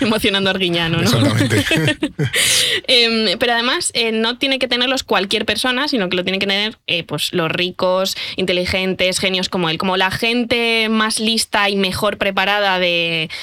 [0.01, 1.03] emocionando a Arguiñano, ¿no?
[1.03, 1.65] Exactamente.
[2.87, 6.47] Em, pero además eh, no tiene que tenerlos cualquier persona, sino que lo tienen que
[6.47, 11.77] tener eh, pues, los ricos, inteligentes, genios como él, como la gente más lista y
[11.77, 12.94] mejor preparada de,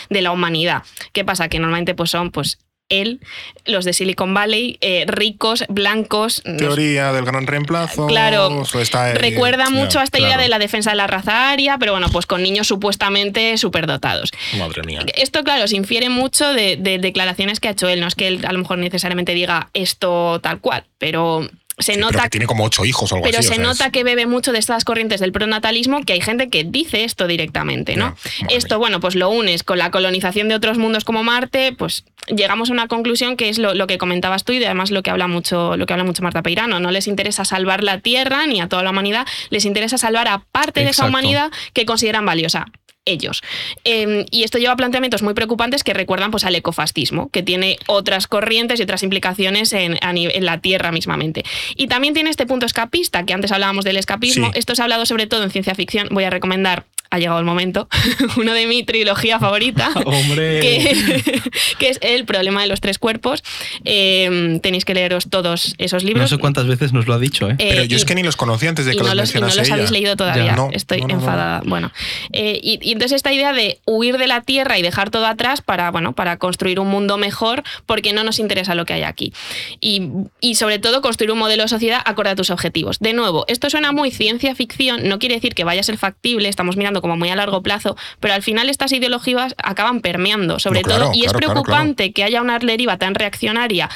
[0.10, 0.84] de la humanidad.
[1.14, 1.50] ¿Qué pasa?
[1.50, 3.22] Que normalmente pues, son pues, él,
[3.66, 6.42] los de Silicon Valley, eh, ricos, blancos.
[6.44, 8.08] los- Teoría del gran reemplazo.
[8.08, 11.94] Claro, está, Recuerda mucho a esta idea de la defensa de la raza aria, pero
[11.94, 14.32] bueno, pues con niños supuestamente superdotados.
[14.58, 15.06] Madre mía.
[15.16, 18.02] Esto, claro, se infiere mucho de, de declaraciones que ha hecho él.
[18.02, 21.48] No es que él a lo mejor necesariamente diga esto tal cual, pero
[21.78, 23.48] se nota que tiene como ocho hijos o algo pero así.
[23.48, 26.22] o se sea, nota es- que bebe mucho de estas corrientes del pronatalismo, que hay
[26.22, 28.16] gente que dice esto directamente, ¿no?
[28.50, 28.78] Esto, mía.
[28.80, 32.74] bueno, pues lo unes con la colonización de otros mundos como Marte, pues llegamos a
[32.74, 35.76] una conclusión que es lo, lo que comentabas tú y además lo que habla mucho,
[35.78, 36.80] lo que habla mucho Marta Peirano.
[36.80, 40.44] No les interesa salvar la Tierra ni a toda la humanidad, les interesa salvar a
[40.52, 42.66] parte de esa humanidad que consideran valiosa
[43.06, 43.42] ellos.
[43.84, 47.78] Eh, y esto lleva a planteamientos muy preocupantes que recuerdan pues, al ecofascismo, que tiene
[47.88, 49.98] otras corrientes y otras implicaciones en,
[50.46, 51.44] la Tierra mismamente.
[51.76, 54.48] Y también tiene este punto escapista, que antes hablábamos del escapismo.
[54.48, 54.60] Sí.
[54.60, 56.08] Esto se ha hablado sobre todo en ciencia ficción.
[56.12, 57.88] Voy a recomendar, ha llegado el momento,
[58.38, 59.92] uno de mi trilogía favorita.
[60.06, 60.60] Hombre.
[60.62, 63.44] Que, que es El problema de los tres cuerpos.
[63.86, 66.30] Eh, tenéis que leeros todos esos No libros.
[66.30, 67.56] sé cuántas veces nos lo ha dicho, ¿eh?
[67.60, 69.36] Eh, Pero yo y- es que ni los conocía antes de que no los los,
[69.36, 69.74] y no los ella.
[69.74, 70.46] habéis leído todavía.
[70.46, 71.20] Ya, no, Estoy no, no, no.
[71.20, 71.62] enfadada.
[71.66, 71.92] Bueno,
[72.34, 75.62] eh, y, y entonces esta idea de huir de la Tierra y dejar todo atrás
[75.62, 79.34] para, bueno, para construir un mundo mejor porque no nos interesa lo que hay aquí.
[79.82, 80.04] Y,
[80.40, 83.00] y sobre todo construir un modelo de sociedad acorde a tus objetivos.
[83.00, 86.48] De nuevo, esto suena muy ciencia ficción, no quiere decir que vaya a ser factible,
[86.50, 90.82] estamos mirando como muy a largo plazo, pero al final estas ideologías acaban permeando, sobre
[90.82, 93.90] No, claro, todo, y es claro, claro, preocupante que haya una deriva tan reaccionaria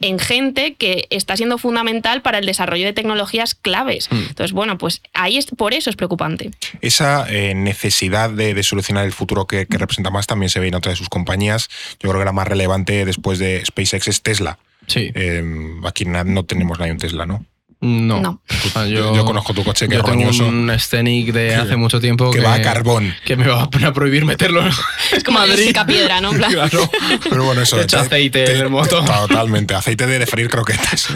[0.00, 4.08] en gente que está siendo fundamental para el desarrollo de tecnologías claves.
[4.10, 4.16] Mm.
[4.28, 6.50] Entonces, bueno, pues ahí es, por eso es preocupante.
[6.80, 10.68] Esa eh, necesidad de, de solucionar el futuro que, que representa más también se ve
[10.68, 11.68] en otra de sus compañías.
[12.00, 14.58] Yo creo que la más relevante después de SpaceX es Tesla.
[14.86, 15.10] Sí.
[15.14, 15.42] Eh,
[15.84, 17.44] aquí no tenemos nadie un Tesla, ¿no?
[17.80, 18.20] No.
[18.20, 18.42] No.
[18.48, 21.54] O sea, Yo, yo conozco tu coche que yo es tengo roñoso, un Scenic de
[21.56, 23.14] hace mucho tiempo que va a carbón.
[23.24, 24.66] que me va a prohibir meterlo
[25.12, 26.30] Es como el piedra, ¿no?
[26.30, 26.90] Claro.
[27.28, 27.78] Pero bueno, eso.
[27.80, 29.04] Echa te- aceite te- en el motor.
[29.28, 31.08] Totalmente, aceite de freír croquetas.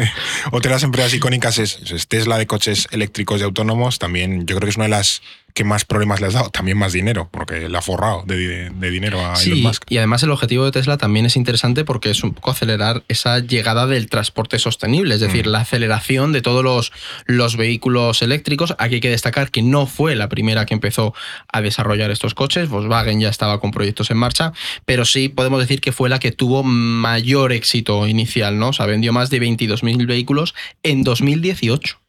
[0.52, 3.98] Otra de las empresas icónicas es, es Tesla de coches eléctricos y autónomos.
[3.98, 5.22] También yo creo que es una de las
[5.54, 6.50] que más problemas le has dado.
[6.50, 9.84] También más dinero, porque le ha forrado de, de dinero a Elon Sí, Musk.
[9.88, 13.38] y además el objetivo de Tesla también es interesante porque es un poco acelerar esa
[13.40, 15.50] llegada del transporte sostenible, es decir, Mm.
[15.50, 16.92] la aceleración de todos los,
[17.26, 18.74] los vehículos eléctricos.
[18.78, 21.14] Aquí hay que destacar que no fue la primera que empezó
[21.52, 24.52] a desarrollar estos coches, Volkswagen ya estaba con proyectos en marcha,
[24.84, 28.68] pero sí podemos decir que fue la que tuvo mayor éxito inicial, ¿no?
[28.68, 32.00] O sea, vendió más de 22.000 vehículos en 2018.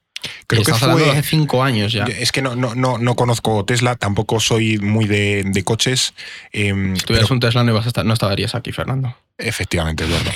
[0.47, 2.03] Creo que fue- hace cinco años ya.
[2.05, 6.13] Es que no, no, no, no conozco Tesla, tampoco soy muy de, de coches.
[6.51, 9.15] em, Si tuvieras pero un Tesla no, ibas a estar- no estarías aquí, Fernando.
[9.38, 10.32] Efectivamente, Eduardo.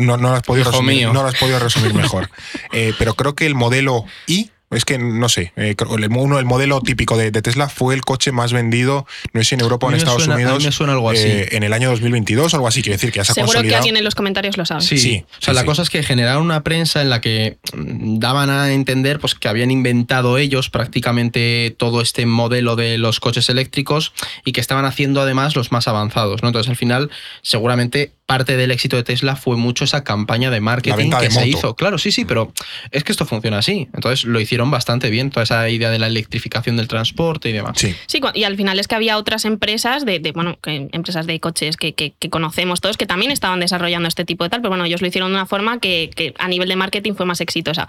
[0.00, 2.28] No, no lo has podido resumir, no lo has podido resumir mejor.
[2.72, 5.74] Eh, pero creo que el modelo I, es que no sé, eh,
[6.10, 9.54] uno, el modelo típico de, de Tesla fue el coche más vendido, no sé si
[9.54, 11.20] en Europa o en Estados suena- a mí Unidos, me suena algo así.
[11.24, 12.82] eh, en el año 2022 o algo así.
[12.82, 14.80] Quiero decir que ya se ha seguro que alguien en los comentarios lo sabe.
[14.82, 15.66] Sí, Sí, o sea, sí, la sí.
[15.66, 19.70] cosa es que generaron una prensa en la que daban a entender pues, que habían
[19.70, 24.12] inventado ellos prácticamente todo este modelo de los coches eléctricos
[24.44, 26.42] y que estaban haciendo además los más avanzados.
[26.42, 26.48] ¿no?
[26.48, 27.10] Entonces, al final,
[27.42, 31.30] seguramente parte del éxito de Tesla fue mucho esa campaña de marketing venta que de
[31.32, 31.48] se moto.
[31.58, 31.76] hizo.
[31.76, 32.52] Claro, sí, sí, pero
[32.90, 33.88] es que esto funciona así.
[33.92, 37.72] Entonces, lo hicieron bastante bien, toda esa idea de la electrificación del transporte y demás.
[37.78, 37.94] Sí.
[38.06, 41.40] Sí, y al final es que había otras empresas de, de, bueno, que- empresas de
[41.40, 44.70] coches que, que- que conocemos todos que también estaban desarrollando este tipo de tal, pero
[44.70, 47.40] bueno, ellos lo hicieron de una forma que, que a nivel de marketing fue más
[47.40, 47.86] exitosa.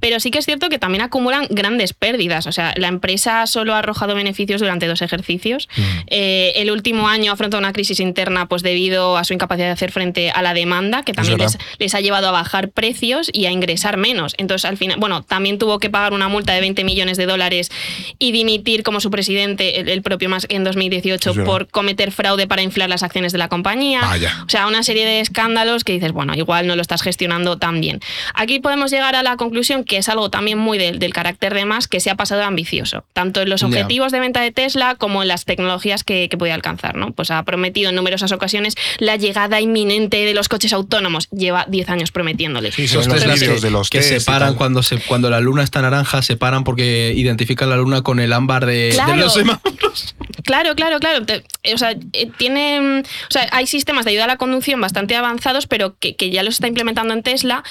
[0.00, 2.46] Pero sí que es cierto que también acumulan grandes pérdidas.
[2.46, 5.68] O sea, la empresa solo ha arrojado beneficios durante dos ejercicios.
[6.08, 10.30] Eh, el último año afronta una crisis interna pues debido a su incapacidad hacer frente
[10.30, 13.96] a la demanda, que también les, les, ha llevado a bajar precios y a ingresar
[13.96, 14.34] menos.
[14.38, 17.70] Entonces, al final, bueno, también tuvo que pagar una multa de 20 millones de dólares
[18.18, 22.88] y dimitir como su presidente, el, propio más en 2018, por cometer fraude para inflar
[22.88, 24.02] las acciones de la compañía.
[24.46, 27.80] O sea, una serie de escándalos que dices, bueno, igual no lo estás gestionando tan
[27.80, 28.00] bien.
[28.34, 31.88] Aquí podemos llegar a la conclusión que es algo también muy del, carácter de más
[31.88, 35.28] que se ha pasado ambicioso, tanto en los objetivos de venta de Tesla como en
[35.28, 36.96] las tecnologías que, que puede alcanzar.
[36.96, 37.12] ¿no?
[37.12, 41.28] Pues ha prometido en numerosas ocasiones la llegada inminente de los coches autónomos.
[41.30, 42.74] Lleva 10 años prometiéndoles.
[42.74, 45.99] Sí, los que, de los que se paran cuando, se, cuando la luna está naranja,
[46.04, 50.14] se paran porque identifican la luna con el ámbar de, los semáforos.
[50.42, 51.24] Claro, claro, claro.
[51.72, 55.66] O sea, eh, tiene, o sea, hay sistemas de ayuda a la conducción bastante avanzados,
[55.66, 57.62] pero que, que ya los está implementando en Tesla,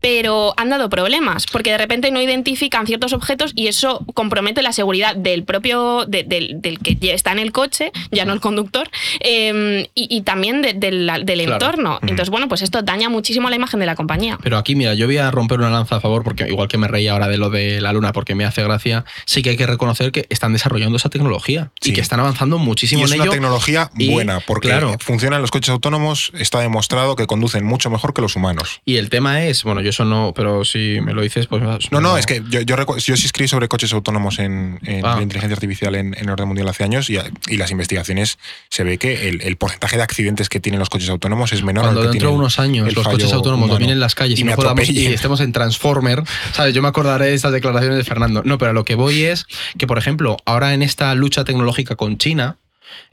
[0.00, 4.72] pero han dado problemas, porque de repente no identifican ciertos objetos y eso compromete la
[4.72, 8.88] seguridad del propio, del, que está en el coche, ya no el conductor,
[9.20, 11.98] em, y, también del, entorno.
[12.02, 14.38] Entonces, bueno, pues esto daña muchísimo la imagen de la compañía.
[14.42, 16.88] Pero aquí, mira, yo voy a romper una lanza a favor, porque igual que me
[16.88, 19.66] reí ahora de lo de la luna, porque me hace gracia, sí que hay que
[19.66, 23.30] reconocer que están desarrollando esa tecnología y que están avanzando muchísimo y es en una
[23.30, 28.22] tecnología buena, porque claro, funcionan los coches autónomos, está demostrado que conducen mucho mejor que
[28.22, 28.80] los humanos.
[28.84, 31.62] Y el tema es, bueno, yo eso no, pero si me lo dices, pues.
[31.90, 35.16] No, no, es que yo, yo, yo sí escribí sobre coches autónomos en, ah.
[35.16, 37.18] la inteligencia artificial en, en, orden mundial hace años y,
[37.48, 41.08] y, las investigaciones se ve que el, el, porcentaje de accidentes que tienen los coches
[41.08, 41.84] autónomos es menor.
[41.84, 45.06] Cuando dentro de unos años los coches autónomos dominen las calles y, no podamos, y
[45.06, 46.22] estemos en Transformer,
[46.52, 46.74] ¿sabes?
[46.74, 48.42] Yo me acordaré de estas declaraciones de Fernando.
[48.44, 49.46] No, pero a lo que voy es
[49.78, 52.58] que, por ejemplo, ahora en esta lucha tecnológica con China,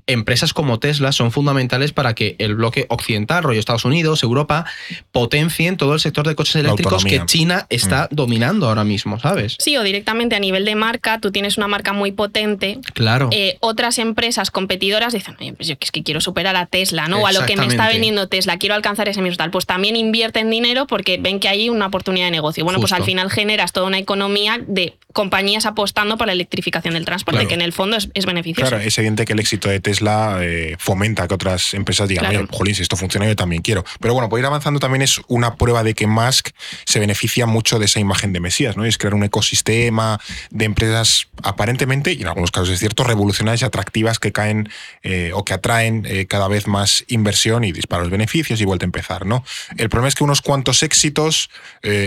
[0.07, 4.65] empresas como Tesla son fundamentales para que el bloque occidental, rollo Estados Unidos, Europa,
[5.11, 8.15] potencien todo el sector de coches eléctricos que China está mm.
[8.15, 9.55] dominando ahora mismo, ¿sabes?
[9.59, 12.79] Sí, o directamente a nivel de marca, tú tienes una marca muy potente.
[12.93, 13.29] Claro.
[13.31, 17.19] Eh, otras empresas competidoras dicen, oye, pues yo es que quiero superar a Tesla, ¿no?
[17.19, 19.51] O a lo que me está vendiendo Tesla, quiero alcanzar ese mismo tal.
[19.51, 22.63] Pues también invierten dinero porque ven que hay una oportunidad de negocio.
[22.63, 27.05] Bueno, pues al final generas toda una economía de compañías apostando para la electrificación del
[27.05, 28.69] transporte, que en el fondo es, es beneficioso.
[28.69, 32.29] Claro, es evidente que el éxito de Tesla Tesla eh, fomenta que otras empresas digan,
[32.29, 32.47] claro.
[32.51, 33.85] jolín, si esto funciona yo también quiero.
[34.01, 36.49] Pero bueno, por ir avanzando también es una prueba de que Musk
[36.85, 38.83] se beneficia mucho de esa imagen de Mesías, ¿no?
[38.83, 40.19] es crear un ecosistema
[40.49, 44.69] de empresas aparentemente, y en algunos casos es cierto, revolucionarias y atractivas que caen
[45.03, 48.87] eh, o que atraen eh, cada vez más inversión y disparos beneficios y vuelta a
[48.87, 49.45] empezar, ¿no?
[49.77, 51.49] El problema es que unos cuantos éxitos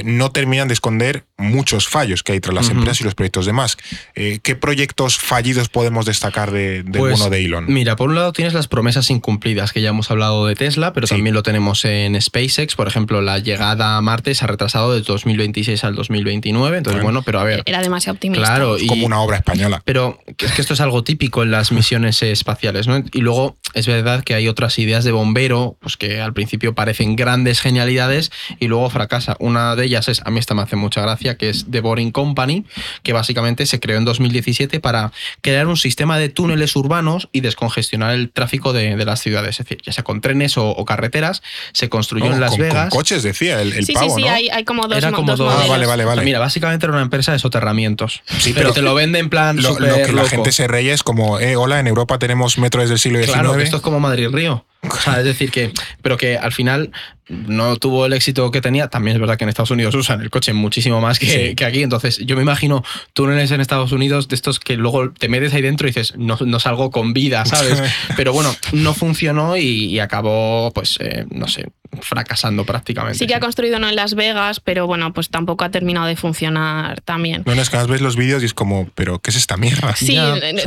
[0.05, 3.53] no terminan de esconder muchos fallos que hay tras las empresas y los proyectos de
[3.53, 3.81] Musk.
[4.15, 7.65] ¿Qué proyectos fallidos podemos destacar de, del pues, bono de Elon?
[7.69, 11.07] Mira, por un lado tienes las promesas incumplidas, que ya hemos hablado de Tesla, pero
[11.07, 12.75] también lo tenemos en SpaceX.
[12.75, 16.79] Por ejemplo, la llegada a Marte se ha retrasado de 2026 al 2029.
[16.79, 17.63] Entonces, bueno, pero a ver.
[17.67, 18.45] Era demasiado optimista.
[18.45, 18.77] Claro.
[18.87, 19.81] como una obra española.
[19.85, 23.03] Pero es que esto es algo típico en las misiones espaciales, ¿no?
[23.13, 27.17] Y luego es verdad que hay otras ideas de bombero, pues que al principio parecen
[27.17, 29.37] grandes genialidades y luego fracasa.
[29.39, 32.11] Una de ellas es, a mí esta me hace mucha gracia, que es The Boring
[32.11, 32.65] Company,
[33.03, 37.79] que básicamente se creó en 2017 para crear un sistema de túneles urbanos y descongestionar
[37.79, 41.89] gestionar el tráfico de, las ciudades, es decir, ya sea con trenes o, carreteras, se
[41.89, 42.91] construyó en Las Vegas.
[42.91, 45.55] Con coches, decía el, el sí, pavo, sí, sí, hay, como dos, era como dos,
[45.55, 46.23] ah, vale, vale, vale.
[46.23, 48.23] Mira, básicamente era una empresa de soterramientos.
[48.39, 49.63] Sí, pero, te lo vende en plan.
[49.63, 52.81] Lo, lo que la gente se reía es como, eh, hola, en Europa tenemos metro
[52.81, 53.33] desde el siglo XIX.
[53.33, 54.65] Claro, esto es como Madrid-Río.
[55.19, 55.73] es decir, que,
[56.03, 56.93] pero que al final
[57.29, 58.89] no tuvo el éxito que tenía.
[58.89, 61.83] También es verdad que en Estados Unidos usan el coche muchísimo más que, aquí.
[61.83, 65.63] Entonces, yo me imagino túneles en Estados Unidos de estos que luego te metes ahí
[65.63, 67.83] dentro y dices, no, no salgo con vida, ¿sabes?
[68.17, 71.67] Pero bueno, no funcionó y, acabó, pues, eh, no sé,
[72.01, 73.19] fracasando prácticamente.
[73.19, 76.17] Sí que ha construido uno en Las Vegas, pero bueno, pues tampoco ha terminado de
[76.17, 77.43] funcionar también.
[77.45, 79.95] No, es que ves los vídeos y es como, pero ¿qué es esta mierda?
[79.97, 80.19] Sí,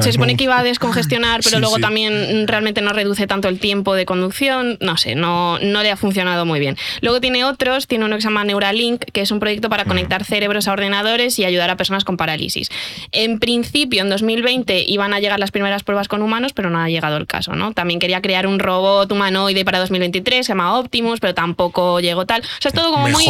[0.02, 3.96] se supone que iba a descongestionar, pero luego también realmente no reduce tanto el tiempo
[3.96, 4.78] de conducción.
[4.82, 6.78] No sé, no, no le ha funcionado muy bien.
[7.02, 10.24] Luego tiene otros, tiene uno que se llama Neuralink, que es un proyecto para conectar
[10.24, 12.70] cerebros a ordenadores y ayudar a personas con parálisis.
[13.12, 16.90] En principio, en 2020 iban a llegar las primeras pruebas con humanos, pero no ha
[16.90, 17.74] llegado el caso, ¿no?
[17.74, 22.42] También quería crear un robot humanoide para 2023, se llama Optimus, pero tampoco llegó tal.
[22.42, 23.26] O sea, es todo como muy.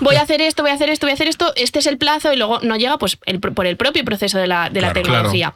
[0.00, 1.98] Voy a hacer esto, voy a hacer esto, voy a hacer esto, este es el
[1.98, 5.54] plazo y luego no llega pues por el propio proceso de la, de la tecnología.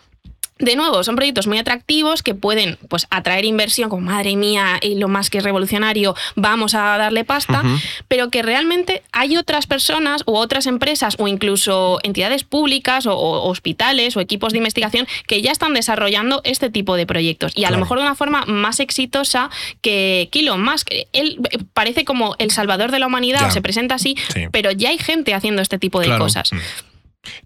[0.58, 4.96] De nuevo, son proyectos muy atractivos que pueden pues, atraer inversión, como madre mía, y
[4.96, 7.62] lo más que es revolucionario, vamos a darle pasta,
[8.08, 14.16] pero que realmente hay otras personas u otras empresas o incluso entidades públicas o, hospitales
[14.16, 17.78] o equipos de investigación que ya están desarrollando este tipo de proyectos y a lo
[17.78, 19.50] mejor de una forma más exitosa
[19.80, 20.88] que Elon Musk.
[21.12, 21.40] Él
[21.74, 24.16] parece como el salvador de la humanidad, se presenta así,
[24.52, 26.52] pero ya hay gente haciendo este tipo de cosas.
[26.52, 26.58] Mm.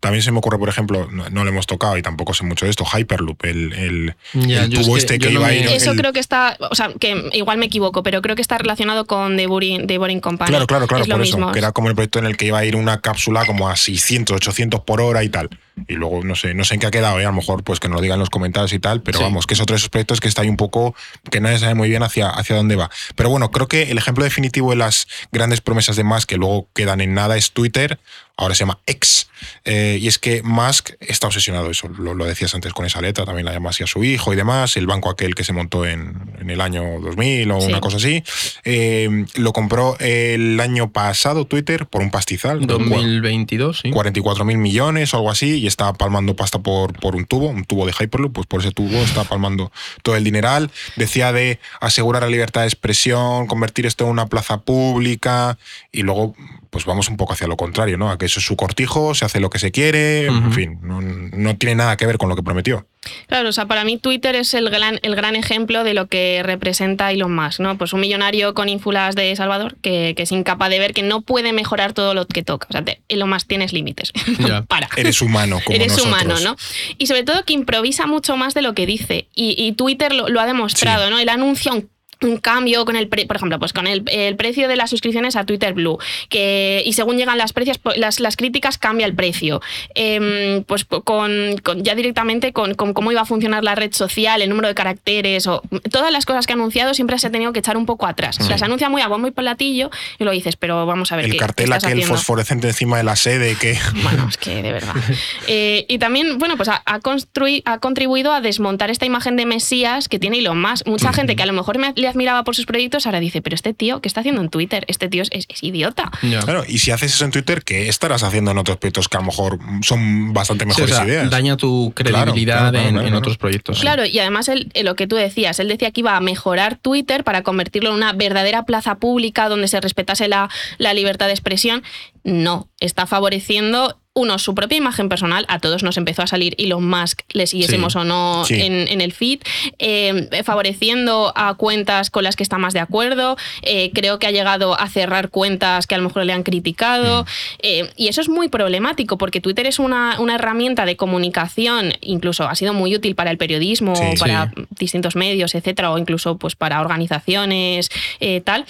[0.01, 2.66] También se me ocurre, por ejemplo, no, no lo hemos tocado y tampoco sé mucho
[2.66, 5.47] de esto, Hyperloop, el, el, Ya, el yo es tubo que este que no iba
[5.49, 5.66] a ir.
[5.68, 8.59] Eso el- creo que está, o sea, que igual me equivoco, pero creo que está
[8.59, 10.51] relacionado con The Boring, The Boring Company.
[10.51, 11.47] Claro, claro, claro, es por mismo.
[11.47, 11.53] eso.
[11.53, 13.77] Que era como el proyecto en el que iba a ir una cápsula como a
[13.77, 15.49] 600, 800 por hora y tal.
[15.89, 17.25] Y luego no sé, no sé en qué ha quedado, ¿eh?
[17.25, 19.25] a lo mejor pues que nos lo digan en los comentarios y tal, pero Sí.
[19.25, 20.95] vamos, que es otro de esos proyectos que está ahí un poco,
[21.31, 22.91] que nadie sabe muy bien hacia, hacia dónde va.
[23.16, 26.68] Pero bueno, creo que el ejemplo definitivo de las grandes promesas de Musk que luego
[26.75, 27.99] quedan en nada es Twitter,
[28.43, 29.28] ahora se llama X.
[29.64, 33.24] Eh, y es que Musk está obsesionado, eso lo, lo decías antes con esa letra,
[33.24, 35.84] también la llama así a su hijo y demás, el banco aquel que se montó
[35.84, 37.66] en, en el año 2000 o Sí.
[37.66, 38.22] una cosa así.
[38.64, 42.66] Eh, lo compró el año pasado Twitter por un pastizal.
[42.66, 43.90] 2022, sí.
[43.90, 47.64] 44 mil millones o algo así y está palmando pasta por, por un tubo, un
[47.64, 49.72] tubo de Hyperloop, pues por ese tubo está palmando
[50.03, 50.70] todo el dineral.
[50.97, 55.59] Decía de asegurar la libertad de expresión, convertir esto en una plaza pública
[55.90, 56.34] y luego
[56.73, 58.11] pues vamos un poco hacia lo contrario, ¿no?
[58.11, 61.03] A que eso es su cortijo, se hace lo que se quiere, en fin, no,
[61.03, 62.87] no tiene nada que ver con lo que prometió.
[63.27, 66.41] Claro, o sea, para mí Twitter es el gran, el gran ejemplo de lo que
[66.43, 67.77] representa Elon Musk, ¿no?
[67.77, 71.20] Pues un millonario con ínfulas de Salvador que, que es incapaz de ver que no
[71.20, 72.68] puede mejorar todo lo que toca.
[72.70, 74.12] O sea, te- Elon Musk tienes límites.
[74.68, 74.89] Para.
[74.97, 76.07] Eres humano como Eres nosotros.
[76.23, 76.57] humano, ¿no?
[76.97, 79.29] Y sobre todo que improvisa mucho más de lo que dice.
[79.35, 81.11] Y, y Twitter lo, lo ha demostrado, Sí.
[81.11, 81.18] ¿no?
[81.18, 81.91] Él anuncia un
[82.25, 85.37] un cambio con el pre- por ejemplo pues con el, el precio de las suscripciones
[85.37, 85.99] a Twitter Blue
[86.29, 89.61] que y según llegan las precios las, las críticas cambia el precio
[89.95, 94.43] Em, pues con, con- ya directamente con, con cómo iba a funcionar la red social
[94.43, 97.53] el número de caracteres o todas las cosas que ha anunciado siempre se ha tenido
[97.53, 100.57] que echar un poco atrás las anuncia muy a bombo y platillo y lo dices
[100.57, 102.14] pero vamos a ver El qué, cartel qué aquel haciendo?
[102.14, 103.79] fosforescente encima de la sede que...
[104.03, 104.95] Bueno, es que de verdad.
[105.49, 109.45] Eh, y también, bueno, pues ha, ha construi- ha contribuido a desmontar esta imagen de
[109.47, 110.87] Mesías que tiene Elon Musk.
[110.87, 113.55] Mucha gente que a lo mejor me- le admiraba por sus proyectos ahora dice, pero
[113.55, 114.85] este tío, ¿qué está haciendo en Twitter?
[114.89, 116.11] Este tío es, es- es idiota.
[116.45, 119.21] Claro, y si haces eso en Twitter, ¿qué estarás haciendo en otros proyectos que a
[119.21, 121.31] lo mejor son bastante Sí, o mejores sea, ideas?
[121.31, 123.19] daña tu credibilidad claro, claro, en, claro, en claro.
[123.19, 123.77] otros proyectos.
[123.77, 123.83] sí.
[123.83, 127.25] Claro, y además él, lo que tú decías, él decía que iba a mejorar Twitter
[127.25, 130.49] para convertirlo en una verdadera plaza pública donde se respetase la,
[130.79, 131.83] la libertad de expresión.
[132.25, 136.87] No, está favoreciendo uno, su propia imagen personal, a todos nos empezó a salir Elon
[136.87, 137.99] Musk, le siguiésemos Sí.
[137.99, 138.61] o no Sí.
[138.61, 139.41] en, en el feed,
[139.79, 144.31] eh, favoreciendo a cuentas con las que está más de acuerdo, eh, creo que ha
[144.31, 147.25] llegado a cerrar cuentas que a lo mejor le han criticado,
[147.63, 152.45] eh, y eso es muy problemático porque Twitter es una, una herramienta de comunicación, incluso
[152.47, 154.03] ha sido muy útil para el periodismo, Sí.
[154.21, 157.89] para distintos medios, etcétera, o incluso pues para organizaciones,
[158.21, 158.67] eh, tal.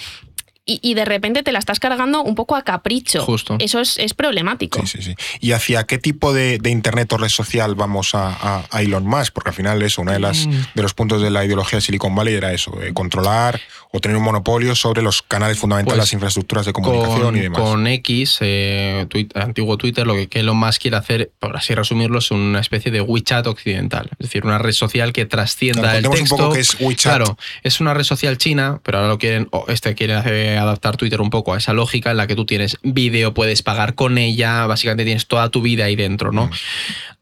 [0.65, 3.21] Y, y de repente te la estás cargando un poco a capricho.
[3.25, 3.57] Justo.
[3.59, 4.79] Eso es, es problemático.
[4.85, 5.15] Sí, sí, sí.
[5.41, 9.05] ¿Y hacia qué tipo de, de internet o red social vamos a, a- a Elon
[9.05, 9.33] Musk?
[9.33, 10.51] Porque al final eso, uno de, las, Mm.
[10.75, 13.59] de los puntos de la ideología de Silicon Valley era eso, eh, controlar
[13.91, 17.39] o tener un monopolio sobre los canales fundamentales, Pues, las infraestructuras de comunicación con, y
[17.41, 17.59] demás.
[17.61, 19.05] con X, eh,
[19.35, 23.01] antiguo Twitter, lo que Elon Musk quiere hacer, por así resumirlo, es una especie de
[23.01, 24.09] WeChat occidental.
[24.13, 26.43] Es decir, una red social que trascienda Claro, el contemos un texto.
[26.43, 27.17] poco qué es WeChat.
[27.17, 30.13] Claro, es una red social china, pero ahora lo quieren, o este quiere
[30.53, 33.61] eh, adaptar Twitter un poco a esa lógica en la que tú tienes vídeo, puedes
[33.63, 36.45] pagar con ella, básicamente tienes toda tu vida ahí dentro, ¿no?
[36.47, 36.51] Mm.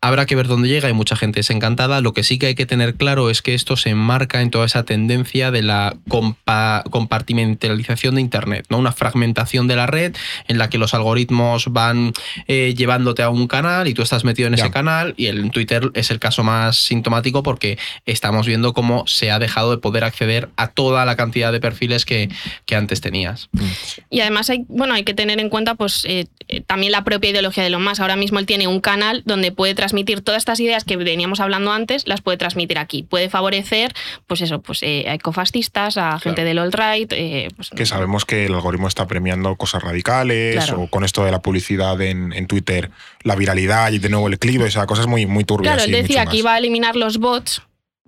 [0.03, 2.01] Habrá que ver dónde llega y mucha gente es encantada.
[2.01, 4.65] Lo que sí que hay que tener claro es que esto se enmarca en toda
[4.65, 8.77] esa tendencia de la compa- compartimentalización de Internet, ¿no?
[8.79, 10.15] Una fragmentación de la red
[10.47, 12.13] en la que los algoritmos van
[12.47, 14.63] eh, llevándote a un canal y tú estás metido en Ya.
[14.63, 19.31] ese canal y el Twitter es el caso más sintomático porque estamos viendo cómo se
[19.31, 22.29] ha dejado de poder acceder a toda la cantidad de perfiles que,
[22.65, 23.49] que antes tenías.
[24.09, 27.29] Y además hay, bueno, hay que tener en cuenta pues eh, eh, también la propia
[27.29, 28.01] ideología de Elon Musk.
[28.01, 31.71] Ahora mismo él tiene un canal donde puede transmitir todas estas ideas que veníamos hablando
[31.71, 33.03] antes, las puede transmitir aquí.
[33.03, 33.93] Puede favorecer,
[34.27, 37.11] pues eso, pues eh, a ecofascistas, a gente del alt-right.
[37.13, 40.81] eh, pues, que sabemos que el algoritmo está premiando cosas radicales Claro.
[40.81, 42.91] o con esto de la publicidad en, en Twitter,
[43.23, 45.75] la viralidad y de nuevo el clip, o sea, cosas muy, muy turbias.
[45.75, 47.61] Claro, él decía que iba a eliminar los bots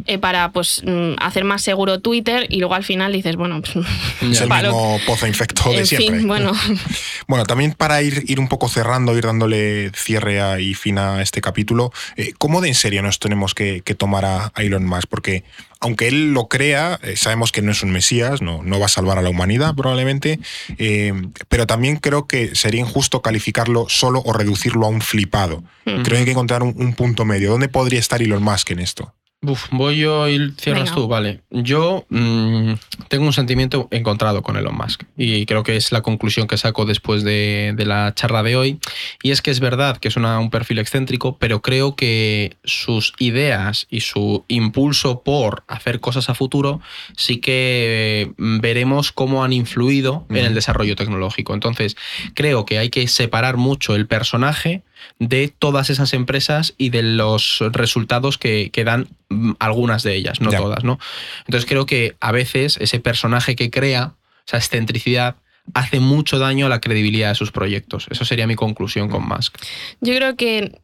[0.05, 3.75] eh, para pues mm, hacer más seguro Twitter y luego al final dices, bueno, pues,
[4.21, 6.19] Es el mismo pozo infecto de en siempre.
[6.19, 6.51] fin, bueno,
[7.27, 11.21] Bueno, también para ir, ir un poco cerrando, ir dándole cierre a- y fin a
[11.21, 14.85] este capítulo, eh, ¿cómo de en serio nos tenemos que, que tomar a, a Elon
[14.85, 15.07] Musk?
[15.09, 15.43] Porque
[15.79, 18.89] aunque él lo crea, eh, sabemos que no es un mesías, no, no va a
[18.89, 20.39] salvar a la humanidad probablemente,
[20.77, 21.13] eh,
[21.49, 25.63] pero también creo que sería injusto calificarlo solo o reducirlo a un flipado.
[25.83, 27.51] Creo que hay que encontrar un, un punto medio.
[27.51, 29.13] ¿Dónde podría estar Elon Musk en esto?
[29.45, 30.95] Uf, voy yo y cierras Venga.
[30.95, 31.41] tú, vale.
[31.49, 32.73] Yo mm,
[33.09, 36.85] tengo un sentimiento encontrado con Elon Musk y creo que es la conclusión que saco
[36.85, 38.79] después de, de la charla de hoy.
[39.21, 43.13] Y es que es verdad que es una- un perfil excéntrico, pero creo que sus
[43.19, 46.79] ideas y su impulso por hacer cosas a futuro
[47.17, 51.53] sí que mm, veremos cómo han influido en el desarrollo tecnológico.
[51.53, 51.97] Entonces,
[52.33, 54.83] creo que hay que separar mucho el personaje
[55.19, 60.41] de todas esas empresas y de los resultados que, que dan mm, algunas de ellas,
[60.41, 60.59] no Ya.
[60.59, 60.99] todas, ¿no?
[61.45, 64.13] Entonces creo que a veces ese personaje que crea,
[64.45, 65.35] esa excentricidad,
[65.73, 68.07] hace mucho daño a la credibilidad de sus proyectos.
[68.09, 69.55] Eso sería mi conclusión con Musk.
[70.01, 70.77] Yo creo que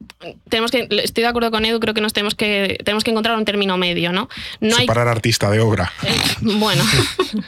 [0.47, 3.37] tenemos que, estoy de acuerdo con Edu, creo que nos tenemos que, tenemos que encontrar
[3.37, 4.29] un término medio, ¿no?
[4.61, 5.91] No hay Separar artista de obra.
[6.41, 6.83] Bueno,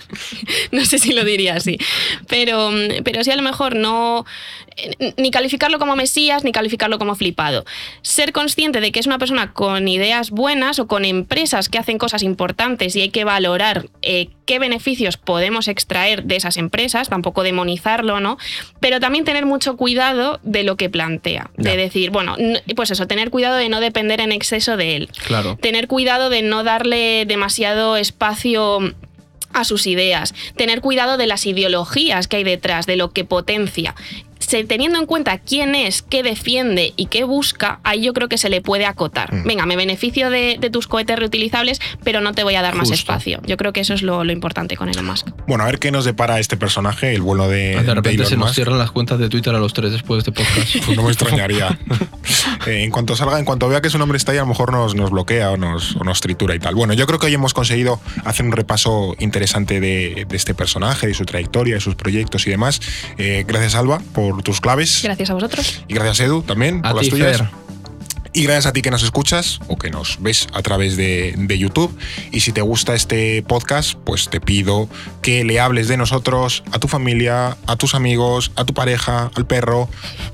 [0.71, 1.77] no sé si lo diría así,
[2.27, 2.71] pero,
[3.03, 4.25] pero sí a lo mejor no
[4.67, 4.70] eh,
[5.17, 7.65] ni calificarlo como mesías ni calificarlo como flipado.
[8.01, 11.97] Ser consciente de que es una persona con ideas buenas o con empresas que hacen
[11.97, 17.43] cosas importantes y hay que valorar eh, qué beneficios podemos extraer de esas empresas, tampoco
[17.43, 18.37] demonizarlo, ¿no?
[18.79, 21.75] Pero también tener mucho cuidado de lo que plantea, de Ya.
[21.77, 22.35] decir, bueno,
[22.75, 25.57] pues eso, tener cuidado de no depender en exceso de él Claro.
[25.61, 28.79] tener cuidado de no darle demasiado espacio
[29.53, 33.95] a sus ideas, tener cuidado de las ideologías que hay detrás, de lo que potencia.
[34.67, 38.49] Teniendo en cuenta quién es, qué defiende y qué busca, ahí yo creo que se
[38.49, 39.33] le puede acotar.
[39.33, 39.47] Mm.
[39.47, 42.91] Venga, me beneficio de, de tus cohetes reutilizables, pero no te voy a dar más
[42.91, 43.41] espacio.
[43.45, 45.27] Yo creo que eso es lo, lo importante con Elon Musk.
[45.47, 48.35] Bueno, a ver qué nos depara este personaje, el bueno de, De repente Elon se
[48.35, 48.55] nos Musk.
[48.55, 50.85] cierran las cuentas de Twitter a los tres después de este podcast.
[50.85, 51.77] Pues no me extrañaría.
[52.67, 54.71] Eh, en cuanto salga, en cuanto vea que su nombre está ahí, a lo mejor
[54.71, 56.75] nos, nos bloquea o nos, o nos tritura y tal.
[56.75, 61.07] Bueno, yo creo que hoy hemos conseguido hacer un repaso interesante de, de este personaje,
[61.07, 62.79] de su trayectoria, de sus proyectos y demás.
[63.17, 65.01] Eh, gracias, Alba, por tus claves.
[65.03, 65.83] Gracias a vosotros.
[65.87, 67.37] Y gracias, Edu, también, A por las ti, tuyas.
[67.37, 67.49] Fer.
[68.33, 71.57] Y gracias a ti que nos escuchas o que nos ves a través de, de
[71.57, 71.93] YouTube.
[72.31, 74.87] Y si te gusta este podcast, pues te pido
[75.21, 79.45] que le hables de nosotros a tu familia, a tus amigos, a tu pareja, al
[79.45, 79.89] perro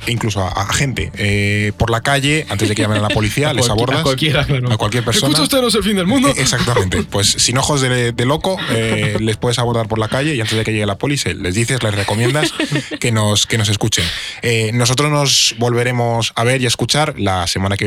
[0.05, 3.09] e incluso a, a gente eh, por la calle antes de que llamen a la
[3.09, 4.01] policía, A les abordas.
[4.01, 4.71] a cualquiera, claro.
[4.71, 5.27] A cualquier persona.
[5.27, 6.29] Escucha usted, no es el fin del mundo.
[6.29, 7.03] Eh, Exactamente.
[7.03, 10.55] Pues sin ojos de, de loco, eh, les puedes abordar por la calle y antes
[10.55, 12.53] de que llegue la policía les dices, les recomiendas
[12.99, 14.05] que nos, que nos escuchen.
[14.43, 17.86] Eh, nosotros nos volveremos a ver y a escuchar la semana que